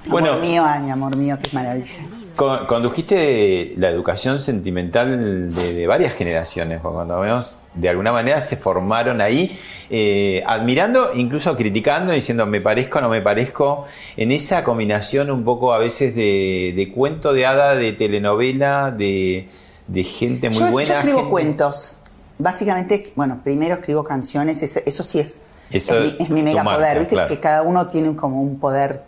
[0.08, 0.30] Bueno.
[0.34, 2.02] amor mío, ay, mi amor mío, qué maravilla.
[2.36, 8.42] Con- Condujiste la educación sentimental de, de varias generaciones, porque cuando vemos, de alguna manera
[8.42, 9.58] se formaron ahí,
[9.90, 13.86] eh, admirando, incluso criticando, diciendo me parezco o no me parezco,
[14.18, 19.48] en esa combinación un poco a veces de, de cuento de hada, de telenovela, de,
[19.88, 20.88] de gente muy yo, buena.
[20.90, 22.00] yo escribo gente- cuentos.
[22.38, 25.42] Básicamente, bueno, primero escribo canciones, eso, eso sí es,
[25.72, 27.16] Eso es, mi, es mi tu mega marca, poder, ¿viste?
[27.16, 27.30] claro.
[27.30, 29.04] Que cada uno tiene como un poder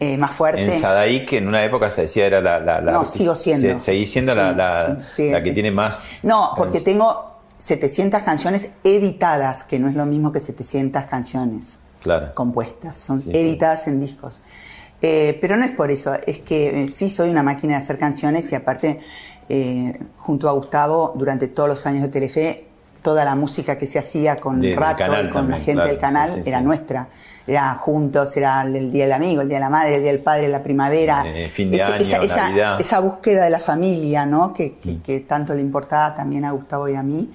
[0.00, 0.62] eh, más fuerte.
[0.64, 2.58] En Sadaí, que en una época se decía era la...
[2.60, 3.68] la- la- No, sigo siendo.
[3.68, 6.20] se- seguí siendo la, Sí, la- sí, sí, la que tiene más...
[6.22, 12.32] No, porque tengo 700 canciones editadas, que no es lo mismo que 700 canciones Claro.
[12.34, 14.40] compuestas, son editadas en discos.
[15.02, 17.98] Eh, pero no es por eso, es que eh, sí soy una máquina de hacer
[17.98, 19.00] canciones y aparte,
[19.48, 22.66] eh, junto a Gustavo, durante todos los años de Telefe,
[23.02, 25.88] toda la música que se hacía con De- Rato y con también, la gente claro,
[25.90, 27.08] del canal era nuestra.
[27.48, 30.20] Era juntos, era el Día del Amigo, el Día de la Madre, el Día del
[30.22, 31.24] Padre, la primavera.
[31.26, 32.80] Eh, fin de Ese- año, esa, esa- Navidad.
[32.80, 34.52] esa búsqueda de la familia, ¿no?
[34.52, 35.00] Que, que- Mm.
[35.02, 37.30] que tanto le importaba también a Gustavo y a mí.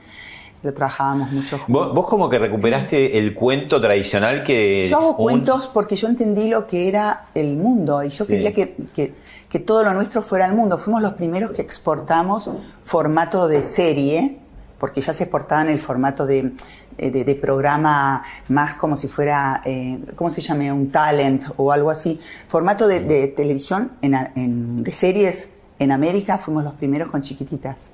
[0.62, 1.68] Lo trabajábamos mucho juntos.
[1.88, 4.86] Vos, vos como que recuperaste el cuento tradicional que...
[4.88, 8.34] Yo hago un- cuentos porque yo entendí lo que era el mundo y yo Sí.
[8.34, 9.14] quería que, que-
[9.50, 10.78] que todo lo nuestro fuera el mundo.
[10.78, 12.50] Fuimos los primeros que exportamos
[12.82, 14.38] formato de serie,
[14.80, 16.52] porque ya se exportaba en el formato de,
[16.98, 20.74] de- de programa más como si fuera, eh, ¿cómo se llama?
[20.74, 22.20] Un talent o algo así.
[22.48, 27.92] Formato de, de televisión, en- de series en América, fuimos los primeros con chiquititas.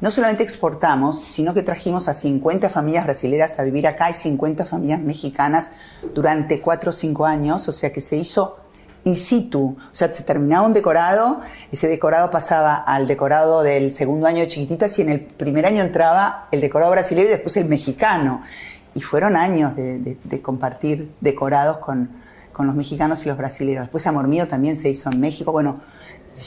[0.00, 4.64] No solamente exportamos, sino que trajimos a 50 familias brasileras a vivir acá y 50
[4.64, 5.72] familias mexicanas
[6.14, 8.56] durante 4 o 5 años, o sea que se hizo
[9.04, 11.40] in situ, o sea, se terminaba un decorado,
[11.72, 15.82] ese decorado pasaba al decorado del segundo año de chiquititas y en el primer año
[15.82, 18.40] entraba el decorado brasileño y después el mexicano.
[18.94, 22.10] Y fueron años de, de- de compartir decorados con,
[22.52, 23.82] con los mexicanos y los brasileños.
[23.84, 25.52] Después Amor Mío también se hizo en México.
[25.52, 25.80] Bueno,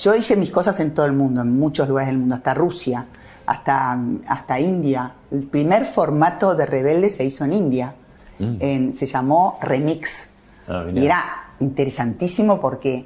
[0.02, 3.06] yo hice mis cosas en todo el mundo, en muchos lugares del mundo, hasta Rusia,
[3.46, 5.14] hasta, hasta India.
[5.32, 7.96] El primer formato de Rebelde se hizo en India.
[8.40, 8.56] Mm.
[8.60, 10.30] En- se llamó Remix.
[10.68, 11.24] Ah, y era
[11.60, 13.06] interesantísimo porque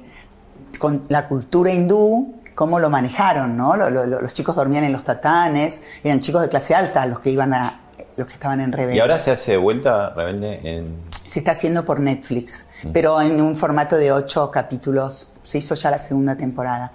[0.78, 3.76] con la cultura hindú, cómo lo manejaron, ¿no?
[3.76, 7.20] Lo- lo- lo- los chicos dormían en los tatanes, eran chicos de clase alta los
[7.20, 7.80] que iban a,
[8.16, 8.96] los que estaban en Rebelde.
[8.96, 10.96] Y ahora se hace de vuelta Rebelde en...
[11.26, 15.32] Se está haciendo por Netflix, pero en un formato de ocho capítulos.
[15.42, 16.92] Se hizo ya la segunda temporada.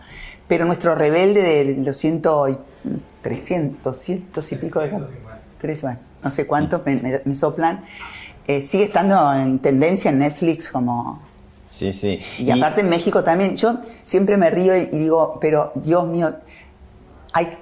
[0.48, 2.58] Pero nuestro rebelde de los ciento y-
[3.22, 4.92] 300, cientos y pico de.
[5.62, 7.84] Tres, bueno, no sé cuántos me, me- me soplan.
[8.48, 11.22] eh, sigue estando en tendencia en Netflix como...
[11.74, 12.20] Sí, sí.
[12.38, 13.58] Y aparte en México también.
[13.58, 16.32] Yo siempre me río y, y digo, pero Dios mío,
[17.34, 17.58] hay,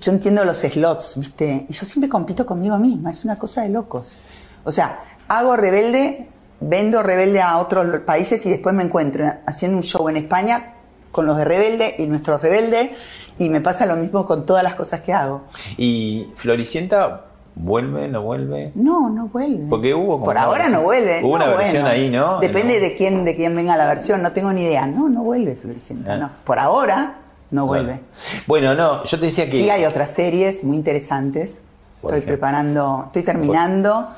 [0.00, 1.66] yo entiendo los slots, ¿viste?
[1.68, 4.18] Y yo siempre compito conmigo misma, es una cosa de locos.
[4.64, 6.26] O sea, hago rebelde,
[6.60, 10.76] vendo rebelde a otros países y después me encuentro haciendo un show en España
[11.12, 12.92] con los de rebelde y nuestros rebeldes
[13.36, 15.42] y me pasa lo mismo con todas las cosas que hago.
[15.76, 17.26] ¿Y Floricienta
[17.62, 18.72] vuelve, no vuelve?
[18.74, 19.66] No, no vuelve.
[19.68, 21.20] Porque hubo como- Por ahora no vuelve.
[21.22, 21.88] Hubo No, una versión bueno.
[21.88, 22.40] ahí, ¿no?
[22.40, 22.80] Depende No.
[22.80, 24.86] de quién de quién venga la versión, no tengo ni idea.
[24.86, 26.16] No, no vuelve Floricienta, Ah.
[26.16, 26.30] no.
[26.44, 27.16] Por ahora
[27.50, 28.00] no vuelve.
[28.46, 29.52] Bueno, no, yo te decía que...
[29.52, 31.62] Sí hay otras series muy interesantes.
[31.96, 32.34] Estoy ejemplo.
[32.34, 34.08] preparando, estoy terminando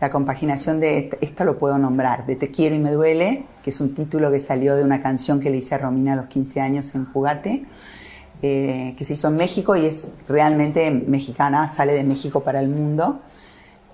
[0.00, 3.70] la compaginación de, esta- esto lo puedo nombrar, de Te quiero y me duele, que
[3.70, 6.26] es un título que salió de una canción que le hice a Romina a los
[6.26, 7.64] 15 años en Jugate,
[8.42, 12.68] eh, que se hizo en México y es realmente mexicana, sale de México para el
[12.68, 13.20] mundo.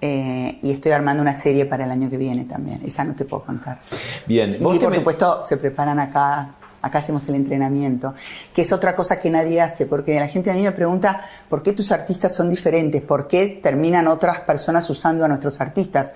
[0.01, 2.81] Eh, y estoy armando una serie para el año que viene también.
[2.85, 3.79] Esa no te puedo contar.
[4.27, 8.13] Bien, Y por me- supuesto se preparan acá Acá hacemos el entrenamiento,
[8.53, 11.63] que es otra cosa que nadie hace, porque la gente a mí me pregunta por
[11.63, 16.11] qué tus artistas son diferentes, por qué terminan otras personas usando a nuestros artistas,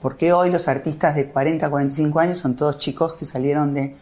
[0.00, 3.96] por qué hoy los artistas de 40, 45 años son todos chicos que salieron de...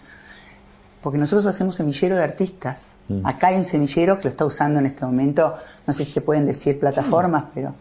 [1.03, 2.97] Porque nosotros hacemos semillero de artistas.
[3.09, 3.27] Mm.
[3.27, 5.55] Acá hay un semillero que lo está usando en este momento,
[5.87, 7.75] no sé si se pueden decir plataformas, pero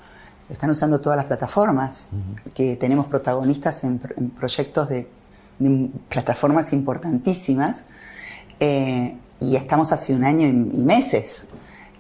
[0.48, 2.08] lo están usando todas las plataformas,
[2.54, 5.08] que tenemos protagonistas en, pro- en proyectos de,
[5.60, 7.86] de plataformas importantísimas,
[8.60, 11.48] eh, y estamos hace un año y, y meses.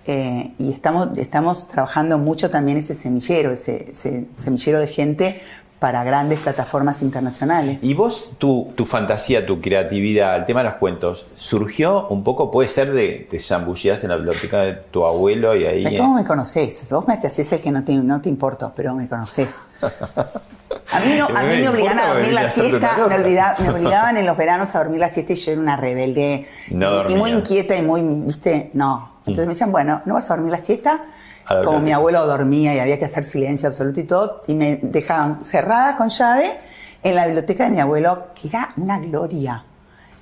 [0.05, 5.41] Eh, y estamos, estamos trabajando mucho también ese semillero, ese, ese semillero de gente
[5.79, 7.83] para grandes plataformas internacionales.
[7.83, 12.51] Y vos, tu, tu fantasía, tu creatividad, el tema de los cuentos, surgió un poco,
[12.51, 15.97] puede ser de te zambullías en la biblioteca de tu abuelo y ahí...
[15.97, 16.87] ¿Cómo me conocés?
[16.89, 19.49] Vos me te haces el que no te, no te importo, pero me conocés.
[20.91, 24.17] A mí, no, a mí me obligaban a dormir la siesta, me, olvida- me obligaban
[24.17, 27.15] en los veranos a dormir la siesta y yo era una rebelde No y, y
[27.15, 29.13] muy inquieta y muy, viste, no.
[29.21, 31.05] Entonces me decían, bueno, ¿no vas a dormir la siesta?
[31.65, 35.43] Como mi abuelo dormía y había que hacer silencio absoluto y todo, y me dejaban
[35.43, 36.51] cerrada con llave
[37.01, 39.63] en la biblioteca de mi abuelo, que era una gloria.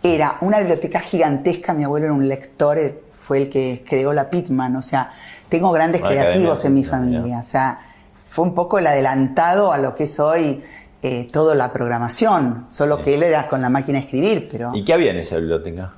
[0.02, 4.30] Era una biblioteca gigantesca, mi abuelo era un lector, él fue el que creó la
[4.30, 5.12] Pitman, o sea,
[5.50, 6.90] tengo grandes Una creativos academia en mi ya.
[6.90, 7.80] familia, o sea,
[8.28, 10.64] fue un poco el adelantado a lo que es hoy
[11.02, 14.86] eh, toda la programación, solo que él era con la máquina de escribir, pero ¿Y
[14.86, 15.94] qué había en esa biblioteca?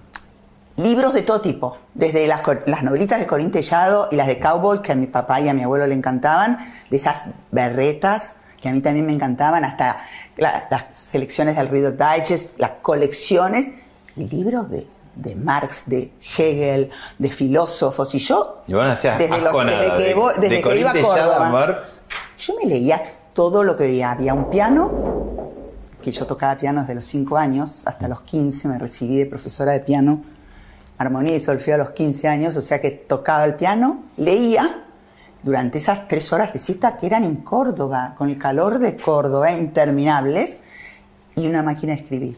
[0.80, 4.82] Libros de todo tipo, desde las, las novelitas de Corín Tellado y las de Cowboy,
[4.82, 6.58] que a mi papá y a mi abuelo le encantaban,
[6.89, 10.02] de esas berretas, que a mí también me encantaban, hasta
[10.38, 13.72] la- las selecciones del Reader Digest, las colecciones,
[14.15, 19.18] y libros de, de Marx, de Hegel, de filósofos, y yo, Y bueno, o sea,
[19.18, 22.02] desde, los- desde que, de- desde de que iba a Córdoba, Marx.
[22.38, 23.02] yo me leía
[23.34, 24.12] todo lo que veía.
[24.12, 24.92] Había un piano,
[26.02, 29.72] que yo tocaba piano desde los 5 años, hasta los 15 me recibí de profesora
[29.74, 30.22] de piano,
[31.00, 34.84] armonía y solfeo a los 15 años, o sea que tocaba el piano, leía
[35.42, 39.52] durante esas tres horas de siesta que eran en Córdoba, con el calor de Córdoba,
[39.54, 40.58] interminables,
[41.36, 42.38] y una máquina de escribir.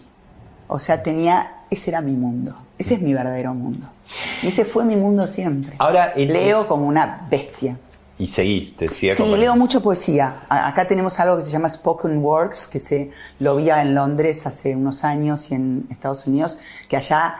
[0.68, 3.88] O sea, tenía, ese era mi mundo, ese es mi verdadero mundo.
[4.44, 5.76] Y ese fue mi mundo siempre.
[5.80, 7.78] Ahora, en- Leo como una bestia.
[8.20, 10.44] Y seguiste, sigue Sí, leo mucha poesía.
[10.48, 14.76] Acá tenemos algo que se llama Spoken Words, que se lo vi en Londres hace
[14.76, 17.34] unos años y en Estados Unidos, que allá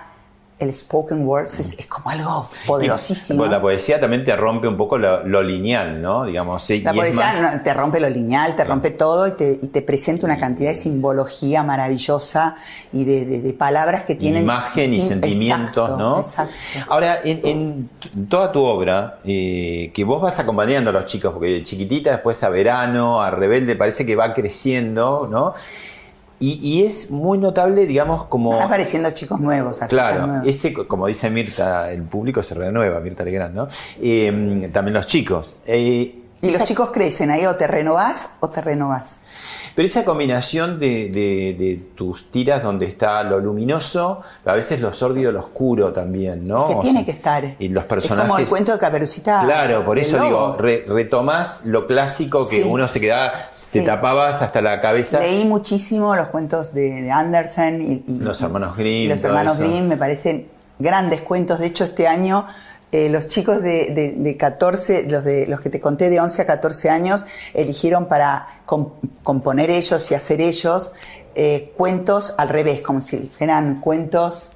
[0.66, 3.40] el Spoken Words es, es como algo poderosísimo.
[3.40, 6.26] Bueno, la poesía también te rompe un poco lo, lo lineal, ¿no?
[6.26, 9.28] Digamos, sí, La y es poesía más- no, te rompe lo lineal, te rompe todo
[9.28, 12.56] y te, y te presenta una cantidad de simbología maravillosa
[12.94, 14.44] y de, de- de palabras que tienen...
[14.44, 16.18] imagen y sentimientos, Exacto, ¿no?
[16.20, 16.54] Exacto.
[16.90, 21.48] Ahora, en, en toda tu obra, eh, que vos vas acompañando a los chicos, porque
[21.48, 25.54] de chiquitita, después a verano, a rebelde, parece que va creciendo, ¿no?
[26.42, 28.50] Y, y es muy notable, digamos, como...
[28.50, 30.48] Van apareciendo chicos nuevos, Claro, nuevos.
[30.48, 33.68] ese, como dice Mirta, el público se renueva, Mirta Legrand, ¿no?
[34.02, 35.56] Eh, también los chicos.
[35.66, 39.24] Eh, Y esa- los chicos crecen ahí, o te renovás o te renovás.
[39.82, 44.94] Pero esa combinación de, de- de tus tiras donde está lo luminoso, a veces lo
[44.94, 46.68] sórdido, lo oscuro también, ¿no?
[46.68, 47.56] que O tiene sea, que estar.
[47.58, 48.30] Y los Es personajes.
[48.30, 49.42] como el cuento de Caperucita.
[49.44, 50.28] Claro, por eso lobo.
[50.28, 52.70] digo, re- retomás lo clásico que Sí.
[52.70, 53.84] uno se quedaba, te Sí.
[53.84, 55.20] tapabas hasta la cabeza.
[55.20, 59.58] Leí muchísimo los cuentos de, de Andersen y, y- Los hermanos Grimm, y los hermanos.
[59.58, 61.58] Grimm me parecen grandes cuentos.
[61.58, 62.46] De hecho, este año
[62.92, 66.42] eh, los chicos de, de- de 14, los, de, los que te conté de 11
[66.42, 68.92] a 14 años, eligieron para com-
[69.24, 70.94] componer ellos y hacer ellos
[71.36, 74.52] eh, cuentos al revés, como si dijeran cuentos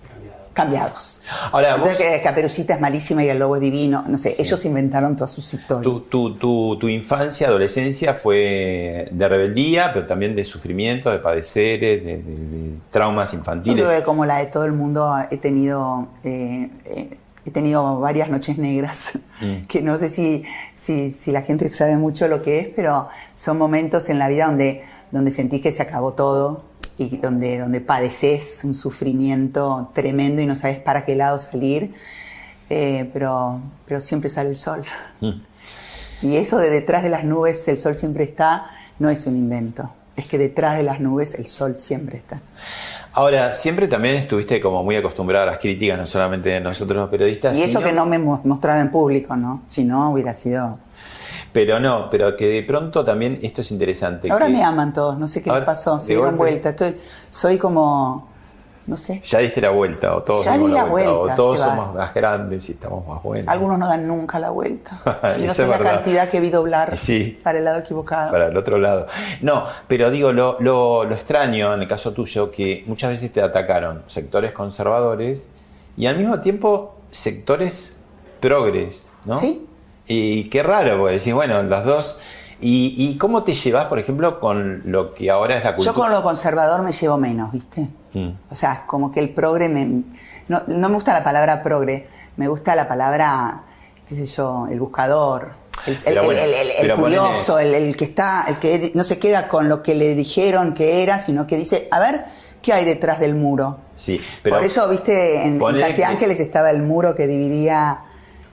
[0.54, 1.22] cambiados.
[1.52, 4.06] Ahora, vos, Entonces, que Caperucita es malísima y el lobo es divino.
[4.08, 5.84] No sé, ellos inventaron todas sus historias.
[5.84, 12.04] tu, tu, tu, tu infancia, adolescencia fue de rebeldía, pero también de sufrimiento, de padeceres,
[12.06, 13.86] de, de- de traumas Yo infantiles.
[13.86, 18.30] creo que como la de todo el mundo he tenido, eh, eh, he tenido varias
[18.30, 19.66] noches negras, Mm.
[19.68, 23.58] que no sé si, si, si la gente sabe mucho lo que es, pero son
[23.58, 26.64] momentos en la vida donde, donde sentís que se acabó todo
[26.98, 31.94] y donde, donde padeces un sufrimiento tremendo y no sabes para qué lado salir,
[32.70, 34.84] eh, pero, pero siempre sale el sol.
[35.20, 35.42] Mm.
[36.22, 38.68] Y eso de detrás de las nubes el sol siempre está,
[39.00, 39.92] no es un invento.
[40.16, 42.40] Es que detrás de las nubes el sol siempre está.
[43.18, 47.10] Ahora, siempre también estuviste como muy acostumbrada a las críticas, no solamente de nosotros los
[47.10, 47.58] periodistas.
[47.58, 49.62] Y eso sino- que no me hemos mostrado en público, ¿no?
[49.68, 50.78] Si no, hubiera sido...
[51.54, 54.30] Pero no, pero que de pronto también esto es interesante.
[54.30, 56.52] Ahora que me aman todos, no sé qué les pasó, se dieron golpe.
[56.52, 56.70] vuelta.
[56.72, 56.98] Estoy,
[57.30, 58.28] soy como,
[58.88, 61.66] no sé, Ya diste la vuelta, o todos Ya di la vuelta, o todos va.
[61.66, 63.48] somos más grandes y estamos más buenos.
[63.48, 65.00] algunos no dan nunca la vuelta.
[65.40, 67.40] Y no sé es la cantidad que vi doblar Sí.
[67.44, 68.32] para el lado equivocado.
[68.32, 69.08] Para el otro lado.
[69.42, 73.42] No, pero digo, lo, lo- lo extraño en el caso tuyo, que muchas veces te
[73.42, 75.48] atacaron sectores conservadores
[75.98, 77.96] y al mismo tiempo sectores
[78.40, 79.36] progres, ¿no?
[79.40, 79.66] Sí.
[80.08, 82.18] Y qué raro, porque decís, bueno, los dos.
[82.66, 85.94] ¿Y, y cómo te llevas, por ejemplo, con lo que ahora es la cultura?
[85.94, 87.90] Yo con lo conservador me llevo menos, ¿viste?
[88.14, 88.30] Mm.
[88.50, 90.04] O sea, como que el progre me...
[90.48, 92.08] No, no me gusta la palabra progre,
[92.38, 93.66] me gusta la palabra,
[94.08, 95.52] qué sé yo, el buscador,
[95.86, 99.94] el, bueno, curioso, el, el que está, el que no se queda con lo que
[99.94, 102.22] le dijeron que era, sino que dice, a ver,
[102.64, 103.78] ¿qué hay detrás del muro?
[103.96, 104.56] Sí, pero.
[104.56, 108.00] Por eso, viste, en, en ponele Casi Ángeles estaba el muro que dividía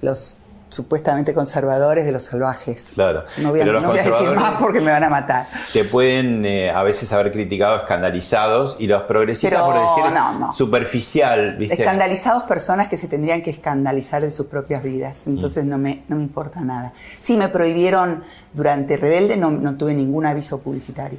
[0.03, 0.42] los
[0.73, 2.93] supuestamente conservadores de los salvajes.
[2.95, 3.25] Claro.
[3.39, 5.47] No voy a, Pero los no voy a decir más porque me van a matar.
[5.73, 10.39] te pueden eh, a veces haber criticado escandalizados y los progresistas Pero por decir no,
[10.39, 10.53] no.
[10.53, 11.75] superficial, ¿viste?
[11.75, 15.27] Escandalizados personas que se tendrían que escandalizar de sus propias vidas.
[15.27, 16.93] Entonces no, me, no me importa nada.
[17.21, 21.19] Sí, me prohibieron durante Rebelde, no, no tuve ningún aviso publicitario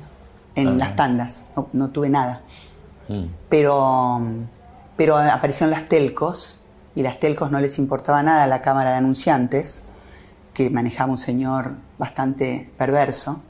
[0.56, 0.72] en Ah.
[0.78, 1.46] las tandas.
[1.56, 2.42] No, no tuve nada.
[3.08, 3.26] Mm.
[3.50, 4.22] Pero,
[4.98, 6.63] pero aparecieron las telcos
[6.96, 9.84] y las telcos no les importaba nada a la Cámara de Anunciantes,
[10.54, 13.42] que manejaba un señor bastante perverso,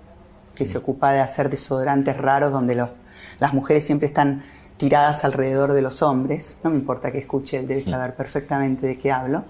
[0.56, 2.92] que se ocupa de hacer desodorantes raros donde los-
[3.40, 4.44] las mujeres siempre están
[4.78, 6.60] tiradas alrededor de los hombres.
[6.64, 9.44] No me importa que escuche, él debe saber perfectamente de qué hablo.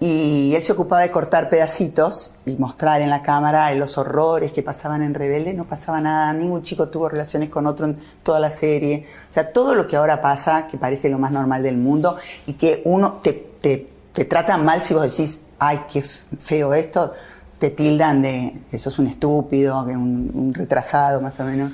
[0.00, 4.62] Y él se ocupaba de cortar pedacitos y mostrar en la cámara los horrores que
[4.62, 5.54] pasaban en Rebelde.
[5.54, 9.08] No pasaba nada, ningún chico tuvo relaciones con otro en toda la serie.
[9.28, 12.52] O sea, todo lo que ahora pasa, que parece lo más normal del mundo, y
[12.52, 17.12] que uno te, te, te tratan mal si vos decís, ay, qué feo esto,
[17.58, 21.72] te tildan de que sos un estúpido, que un retrasado más o menos.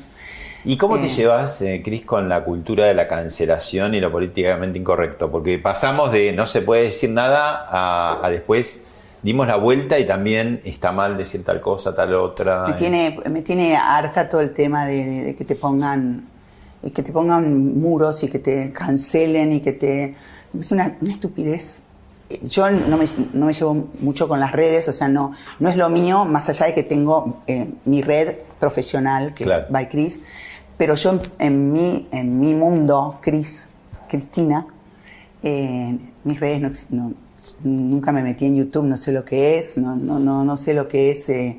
[0.65, 1.11] ¿Y cómo te Eh.
[1.11, 5.31] llevas, eh, Cris, con la cultura de la cancelación y lo políticamente incorrecto?
[5.31, 8.87] Porque pasamos de no se puede decir nada a, a después
[9.23, 12.65] dimos la vuelta y también está mal decir tal cosa, tal otra.
[12.67, 16.29] Me tiene, me tiene harta todo el tema de, de- de que te pongan
[16.83, 20.15] y que te pongan muros y que te cancelen y que te...
[20.59, 21.83] Es una, una estupidez.
[22.43, 23.05] Yo no me,
[23.35, 26.49] no me llevo mucho con las redes, o sea, no, no es lo mío, más
[26.49, 29.65] allá de que tengo eh, mi red profesional, que Claro.
[29.65, 30.21] es By Cris,
[30.77, 33.71] pero yo en, en mi, en mi mundo, Cris,
[34.09, 34.67] Cristina,
[35.43, 37.15] eh, mis redes no, no-
[37.63, 40.73] nunca me metí en YouTube, no sé lo que es, no, no, no, no sé
[40.75, 41.59] lo que es, eh,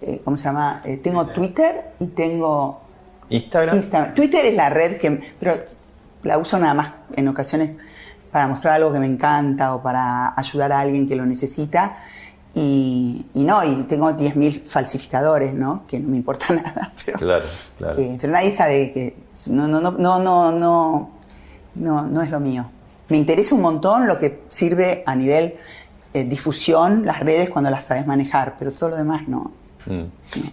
[0.00, 0.82] eh, ¿cómo se llama?
[0.84, 2.80] Eh, tengo Twitter y tengo
[3.28, 3.76] Instagram.
[3.76, 4.14] Instagram.
[4.14, 5.56] Twitter es la red que, pero
[6.22, 7.76] la uso nada más en ocasiones
[8.32, 11.96] para mostrar algo que me encanta o para ayudar a alguien que lo necesita.
[12.58, 15.86] Y, y no, y tengo 10.000 falsificadores, ¿no?
[15.86, 17.44] Que no me importa nada, pero, Claro,
[17.76, 17.96] claro.
[17.96, 19.14] que- pero nadie sabe que
[19.50, 21.10] no, no, no, no, no, no,
[21.74, 22.64] no, no es lo mío.
[23.10, 25.54] Me interesa un montón lo que sirve a nivel
[26.14, 29.52] eh, difusión, las redes cuando las sabes manejar, pero todo lo demás no.
[29.84, 30.04] Mm.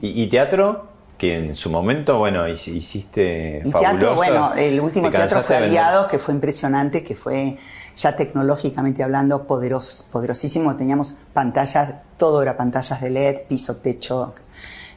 [0.02, 0.92] ¿Y, y teatro?
[1.18, 3.98] Que en su momento, bueno, hici- hiciste Y fabuloso.
[3.98, 5.56] teatro, bueno, el último Te teatro fue.
[5.56, 7.58] Aliados, que fue impresionante, que fue
[7.96, 10.76] ya tecnológicamente hablando poderos, poderosísimo.
[10.76, 14.34] Teníamos pantallas, todo era pantallas de LED, piso, techo.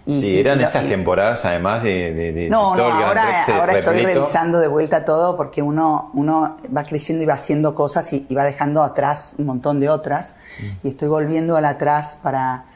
[0.07, 3.79] Y- Sí, eran y esas y- temporadas además de, de, de No, no, ahora, ahora
[3.79, 8.25] estoy revisando de vuelta todo porque uno, uno va creciendo y va haciendo cosas y,
[8.35, 10.35] va dejando atrás un montón de otras.
[10.61, 10.87] Mm.
[10.87, 12.67] Y estoy volviendo al atrás para,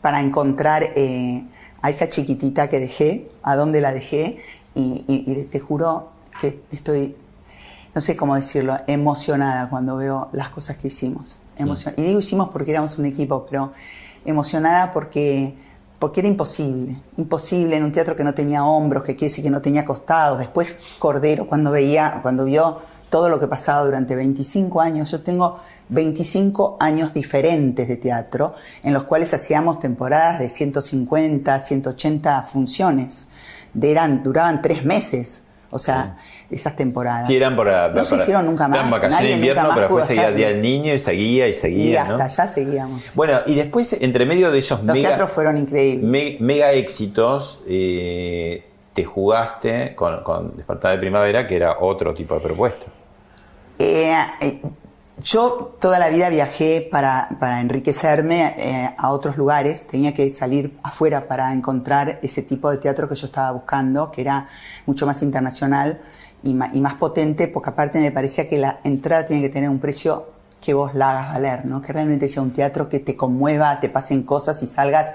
[0.00, 1.44] para encontrar eh,
[1.82, 4.40] a esa chiquitita que dejé, a dónde la dejé.
[4.78, 6.10] Y te juro
[6.40, 7.16] que estoy,
[7.96, 11.40] no sé cómo decirlo, emocionada cuando veo las cosas que hicimos.
[11.58, 13.72] Emocion- Y digo hicimos porque éramos un equipo, pero
[14.26, 15.54] emocionada porque,
[15.98, 16.94] porque era imposible.
[17.16, 20.38] Imposible en un teatro que no tenía hombros, que quiere decir que no tenía costados.
[20.38, 25.58] Después Cordero, cuando veía, cuando vio todo lo que pasaba durante 25 años, yo tengo
[25.88, 33.28] 25 años diferentes de teatro, en los cuales hacíamos temporadas de 150, 180 funciones.
[33.72, 35.44] De eran, duraban tres meses.
[35.70, 36.16] O sea,
[36.50, 37.26] esas temporadas.
[37.26, 38.78] Sí, eran para, No se hicieron nunca más.
[38.78, 40.36] Eran vacaciones de invierno, pero después seguía el.
[40.36, 42.22] Día del Niño y seguía y seguía, Y hasta ¿no?
[42.24, 43.14] allá seguíamos.
[43.16, 46.08] Bueno, y después, entre medio de esos Los mega, teatros fueron increíbles.
[46.08, 52.34] me- mega éxitos, eh, te jugaste con, con Despertar de Primavera, que era otro tipo
[52.34, 52.86] de propuesta.
[53.78, 54.62] Eh, eh,
[55.18, 59.86] yo toda la vida viajé para, para enriquecerme eh, a otros lugares.
[59.86, 64.20] Tenía que salir afuera para encontrar ese tipo de teatro que yo estaba buscando, que
[64.20, 64.46] era
[64.84, 66.00] mucho más internacional
[66.46, 70.26] y, más potente, porque aparte me parecía que la entrada tiene que tener un precio
[70.60, 71.82] que vos la hagas valer, ¿no?
[71.82, 75.12] Que realmente sea un teatro que te conmueva, te pasen cosas y salgas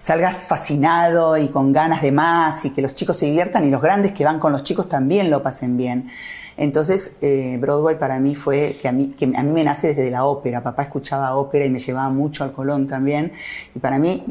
[0.00, 3.80] salgas fascinado y con ganas de más y que los chicos se diviertan y los
[3.80, 6.08] grandes que van con los chicos también lo pasen bien.
[6.56, 10.10] Entonces, eh, Broadway para mí fue que a mí, que a mí me nace desde
[10.10, 10.62] la ópera.
[10.62, 13.32] Papá escuchaba ópera y me llevaba mucho al Colón también.
[13.74, 14.24] Y para mí,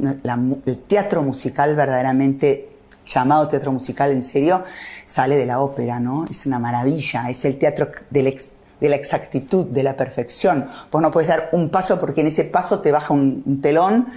[0.66, 2.71] el teatro musical verdaderamente
[3.14, 4.64] llamado teatro musical en serio,
[5.06, 6.26] sale de la ópera, ¿no?
[6.30, 7.30] Es una maravilla.
[7.30, 10.66] Es el teatro del ex- de la exactitud, de la perfección.
[10.92, 14.08] Vos no puedes dar un paso porque en ese paso te baja un, telón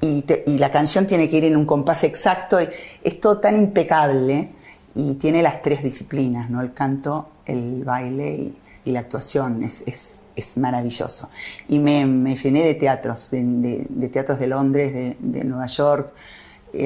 [0.00, 0.24] y,
[0.58, 2.58] la canción tiene que ir en un compás exacto.
[2.58, 4.50] es todo tan impecable
[4.94, 6.62] y tiene las tres disciplinas, ¿no?
[6.62, 9.62] El canto, el baile y, la actuación.
[9.64, 11.30] Es, es- es maravilloso.
[11.68, 16.12] Y me, llené de teatros, de, teatros de Londres, de Nueva York.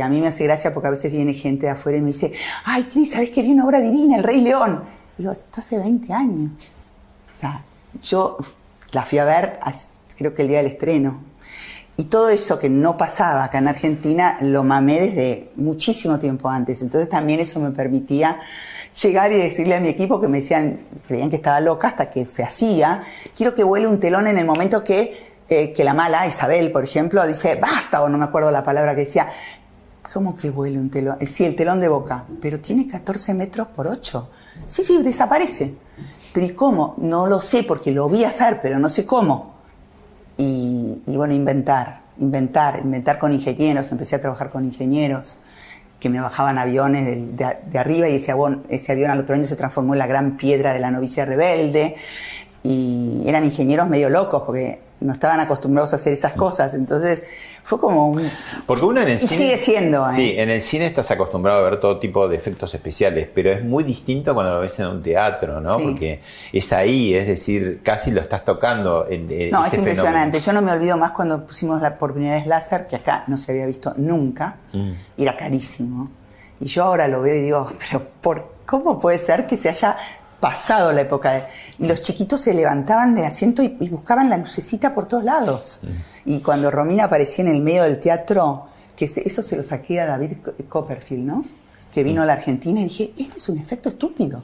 [0.02, 2.32] A mí me hace gracia porque a veces viene gente de afuera y me dice,
[2.64, 5.00] ay, Cris, ¿sabes que vi una obra divina, El Rey León?
[5.20, 6.72] digo, esto hace 20 años.
[7.32, 7.62] O sea,
[8.02, 8.38] yo
[8.92, 9.60] la fui a ver,
[10.16, 11.22] creo que el día del estreno.
[11.96, 16.80] Y todo eso que no pasaba acá en Argentina lo mamé desde muchísimo tiempo antes.
[16.80, 18.40] Entonces también eso me permitía
[19.02, 22.24] llegar y decirle a mi equipo que me decían, creían que estaba loca hasta que
[22.30, 23.04] se hacía,
[23.36, 25.16] quiero que vuele un telón en el momento que,
[25.48, 28.94] eh, que la mala, Isabel, por ejemplo, dice, basta, o no me acuerdo la palabra
[28.94, 29.28] que decía,
[30.12, 31.16] ¿Cómo que vuele un telón?
[31.20, 34.28] Eh, Sí, el telón de boca, pero tiene 14 metros por 8.
[34.66, 35.74] Sí, sí, desaparece.
[36.32, 36.94] Pero ¿y cómo?
[36.98, 39.54] No lo sé porque lo vi hacer, pero no sé cómo.
[40.36, 43.92] Y, bueno, inventar, inventar, inventar con ingenieros.
[43.92, 45.38] Empecé a trabajar con ingenieros
[46.00, 48.34] que me bajaban aviones de, arriba y ese
[48.70, 51.96] ese avión al otro año se transformó en la gran piedra de la novicia rebelde.
[52.62, 56.74] Y eran ingenieros medio locos porque no estaban acostumbrados a hacer esas cosas.
[56.74, 57.24] Entonces
[57.64, 58.30] fue como un,
[58.66, 59.36] Porque uno en el Y cine.
[59.36, 60.12] sigue siendo, ¿eh?
[60.14, 63.64] Sí, en el cine estás acostumbrado a ver todo tipo de efectos especiales, pero es
[63.64, 65.78] muy distinto cuando lo ves en un teatro, ¿no?
[65.78, 65.84] Sí.
[65.86, 66.20] Porque
[66.52, 69.06] es ahí, es decir, casi lo estás tocando.
[69.08, 70.38] En, en No, ese es impresionante.
[70.38, 70.44] fenómeno.
[70.44, 73.38] Yo no me olvido más cuando pusimos la, por primera vez láser, que acá no
[73.38, 74.90] se había visto nunca, Mm.
[75.16, 76.10] y era carísimo.
[76.60, 79.96] Y yo ahora lo veo y digo, pero ¿por cómo puede ser que se haya
[80.40, 81.42] pasado la época de...
[81.78, 85.82] Y los chiquitos se levantaban del asiento y, y buscaban la lucecita por todos lados.
[86.24, 88.66] Y cuando Romina aparecía en el medio del teatro,
[88.96, 91.44] que se- eso se lo saqué a David Co- Copperfield, ¿no?
[91.92, 94.42] Que vino a la Argentina y dije, este es un efecto estúpido.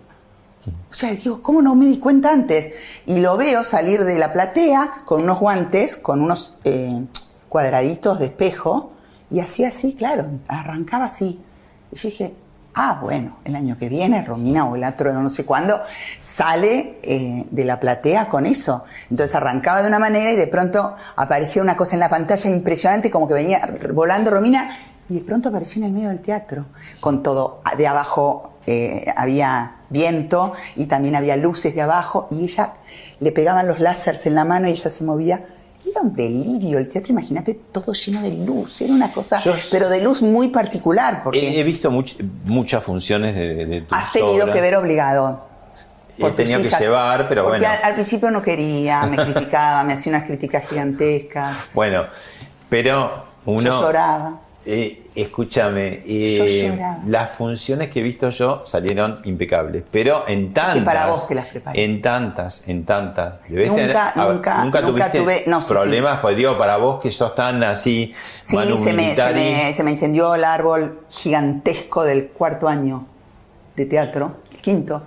[0.91, 2.73] O sea, digo, ¿cómo no me di cuenta antes?
[3.07, 7.05] Y lo veo salir de la platea con unos guantes, con unos eh,
[7.49, 8.91] cuadraditos de espejo,
[9.31, 11.41] y hacía así, claro, arrancaba así.
[11.93, 12.35] Y yo dije,
[12.77, 15.81] ah, bueno, el año que viene Romina o el otro no sé cuándo
[16.19, 18.85] sale eh, de la platea con eso.
[19.11, 23.11] Entonces arrancaba de una manera y de pronto aparecía una cosa en la pantalla impresionante,
[23.11, 26.67] como que venía volando Romina, y de pronto apareció en el medio del teatro,
[27.01, 32.75] con todo de abajo eh, había viento y también había luces de abajo y ella
[33.21, 35.41] le pegaban los láseres en la mano y ella se movía.
[35.89, 39.89] Era un delirio el teatro, imagínate, todo lleno de luz, era una cosa, Yo- pero
[39.89, 44.13] de luz muy particular, porque He, he visto much- muchas funciones de, de tus has
[44.13, 45.47] tenido que ver obligado.
[46.19, 46.81] He tenido que hijas.
[46.81, 47.75] llevar, pero Porque bueno.
[47.75, 52.07] al, al principio no quería, me criticaba, me hacía unas críticas gigantescas, Bueno,
[52.71, 53.61] pero uno.
[53.63, 54.41] yo lloraba.
[54.69, 56.73] Eh, escúchame, eh,
[57.07, 60.83] las funciones que he visto yo salieron impecables, pero en tantas.
[60.85, 61.85] para vos te las preparé.
[61.85, 63.37] En tantas, en tantas.
[63.49, 67.01] Debés Nunca, tener- a nunca, nunca tuviste tuve- no, sí, problemas, pues digo, para vos
[67.01, 68.13] que sos tan así.
[68.41, 69.35] Sí, se me, se, Militari.
[69.41, 73.07] me, se me incendió el árbol gigantesco del cuarto año
[73.77, 75.01] de teatro, el quinto,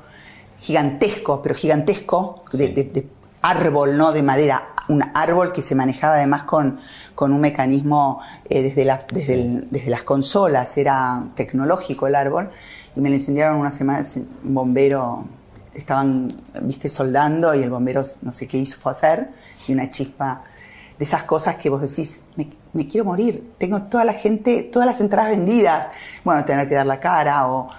[0.57, 2.73] gigantesco, pero gigantesco, de, Sí.
[2.73, 3.07] de- de
[3.41, 6.79] árbol, no de madera, un árbol que se manejaba además con,
[7.15, 12.49] con un mecanismo eh, desde, la- desde, el- desde las consolas, era tecnológico el árbol,
[12.95, 14.05] y me lo incendiaron una semana,
[14.43, 15.25] un bombero,
[15.73, 16.33] estaban,
[16.63, 19.29] viste, soldando y el bombero no sé qué hizo fue hacer,
[19.67, 20.43] y una chispa
[20.97, 24.85] de esas cosas que vos decís, me, me quiero morir, tengo toda la gente, todas
[24.87, 25.87] las entradas vendidas,
[26.25, 27.69] bueno, tener que dar la cara o,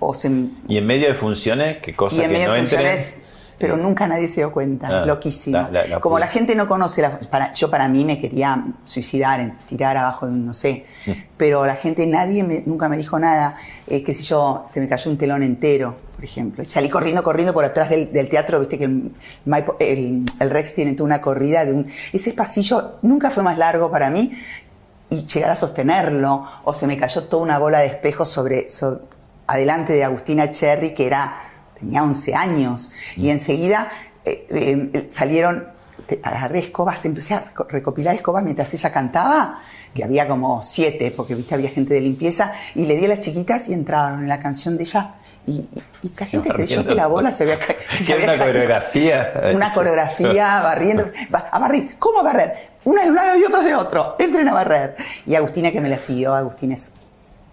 [0.00, 0.28] o se,
[0.66, 3.16] Y en medio de funciones, qué cosa y en que medio no de funciones,
[3.58, 5.56] pero nunca nadie se dio cuenta, Ah, loquísimo.
[5.58, 8.64] la- la- la Como la gente no conoce, la, para, yo para mí me quería
[8.84, 11.10] suicidar, tirar abajo de un, no sé, Mm.
[11.36, 14.88] pero la gente, nadie me- nunca me dijo nada, eh, qué sé yo, se me
[14.88, 18.58] cayó un telón entero, por ejemplo, y salí corriendo, corriendo por atrás del, del teatro,
[18.60, 19.12] viste que el,
[19.46, 21.86] Maipo- el- el Rex tiene toda una corrida de un...
[22.12, 24.32] Ese pasillo nunca fue más largo para mí,
[25.10, 29.02] y llegar a sostenerlo, o se me cayó toda una bola de espejo sobre, so-
[29.46, 31.32] adelante de Agustina Cherry, que era,
[31.78, 33.88] tenía 11 años, y enseguida
[34.24, 34.46] eh,
[34.94, 35.68] eh, salieron,
[36.06, 39.60] te- agarré escobas, empecé a reco- recopilar escobas mientras ella cantaba,
[39.94, 43.20] que había como siete, porque viste, había gente de limpieza, y le di a las
[43.20, 45.14] chiquitas y entraron en la canción de ella.
[45.46, 48.32] Y, y- y la gente creyó que la bola se había, ca- se había una
[48.38, 48.46] caído.
[48.46, 49.32] coreografía.
[49.54, 51.04] Una coreografía, barriendo.
[51.34, 51.96] Va- A barrir.
[51.98, 52.54] ¿Cómo a barrer?
[52.84, 54.16] Una de un lado y otra de otro.
[54.18, 54.96] Entren a barrer.
[55.26, 56.34] Y Agustina que me la siguió.
[56.34, 56.92] Agustina es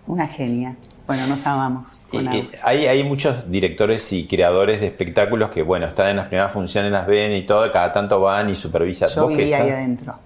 [0.08, 0.76] una genia.
[1.12, 5.88] Bueno, nos amamos con y hay, hay muchos directores y creadores de espectáculos que, bueno,
[5.88, 9.10] están en las primeras funciones, las ven y todo, cada tanto van y supervisan.
[9.10, 10.18] Yo Vos vivía ahí adentro.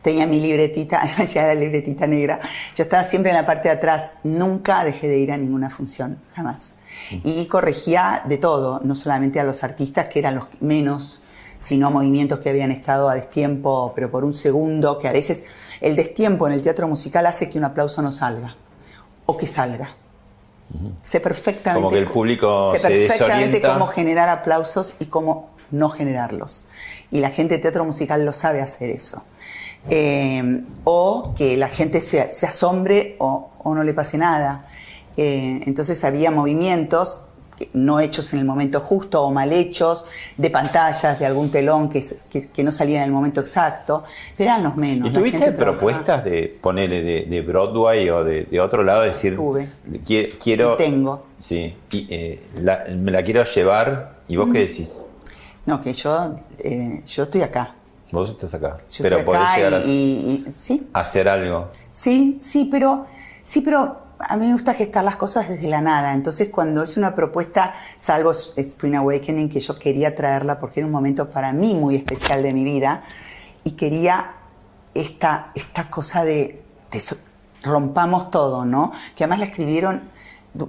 [0.00, 2.40] tenía mi libretita, decía la libretita negra.
[2.74, 6.16] Yo estaba siempre en la parte de atrás, nunca dejé de ir a ninguna función,
[6.34, 6.76] jamás.
[7.24, 11.20] Y corregía de todo, no solamente a los artistas, que eran los menos,
[11.58, 15.42] sino movimientos que habían estado a destiempo, pero por un segundo, que a veces
[15.82, 18.56] el destiempo en el teatro musical hace que un aplauso no salga,
[19.26, 19.94] o que salga.
[21.02, 23.72] Sé perfectamente, Como que el público sé se perfectamente desorienta.
[23.74, 26.64] cómo generar aplausos y cómo no generarlos.
[27.10, 29.22] Y la gente de teatro musical lo sabe hacer eso.
[29.90, 34.66] Eh, o que la gente se, se asombre o, o no le pase nada.
[35.16, 37.20] Eh, entonces había movimientos
[37.74, 40.04] no hechos en el momento justo o mal hechos,
[40.36, 44.04] de pantallas, de algún telón que, que- que no salía en el momento exacto,
[44.36, 45.10] pero eran los menos.
[45.10, 49.02] ¿Y tuviste propuestas de ponerle de, de Broadway o de, de otro lado?
[49.02, 49.68] Decir, Tuve.
[50.04, 50.74] "Qui- quiero.
[50.74, 51.24] Y tengo.
[51.38, 54.16] Sí, y, eh, la- me la quiero llevar.
[54.28, 55.04] ¿Y vos qué decís?
[55.66, 57.74] No, que yo, eh, yo estoy acá.
[58.10, 58.76] Vos estás acá.
[58.90, 61.68] Yo pero estoy podés acá llegar y- sí, hacer algo.
[61.92, 63.06] Sí, sí, pero
[63.42, 66.12] sí, pero a mí me gusta gestar las cosas desde la nada.
[66.12, 70.92] Entonces, cuando es una propuesta, salvo Spring Awakening, que yo quería traerla porque era un
[70.92, 73.02] momento para mí muy especial de mi vida
[73.64, 74.34] y quería
[74.94, 77.02] esta, esta cosa de, de
[77.62, 78.92] rompamos todo, ¿no?
[79.16, 80.02] Que además la escribieron,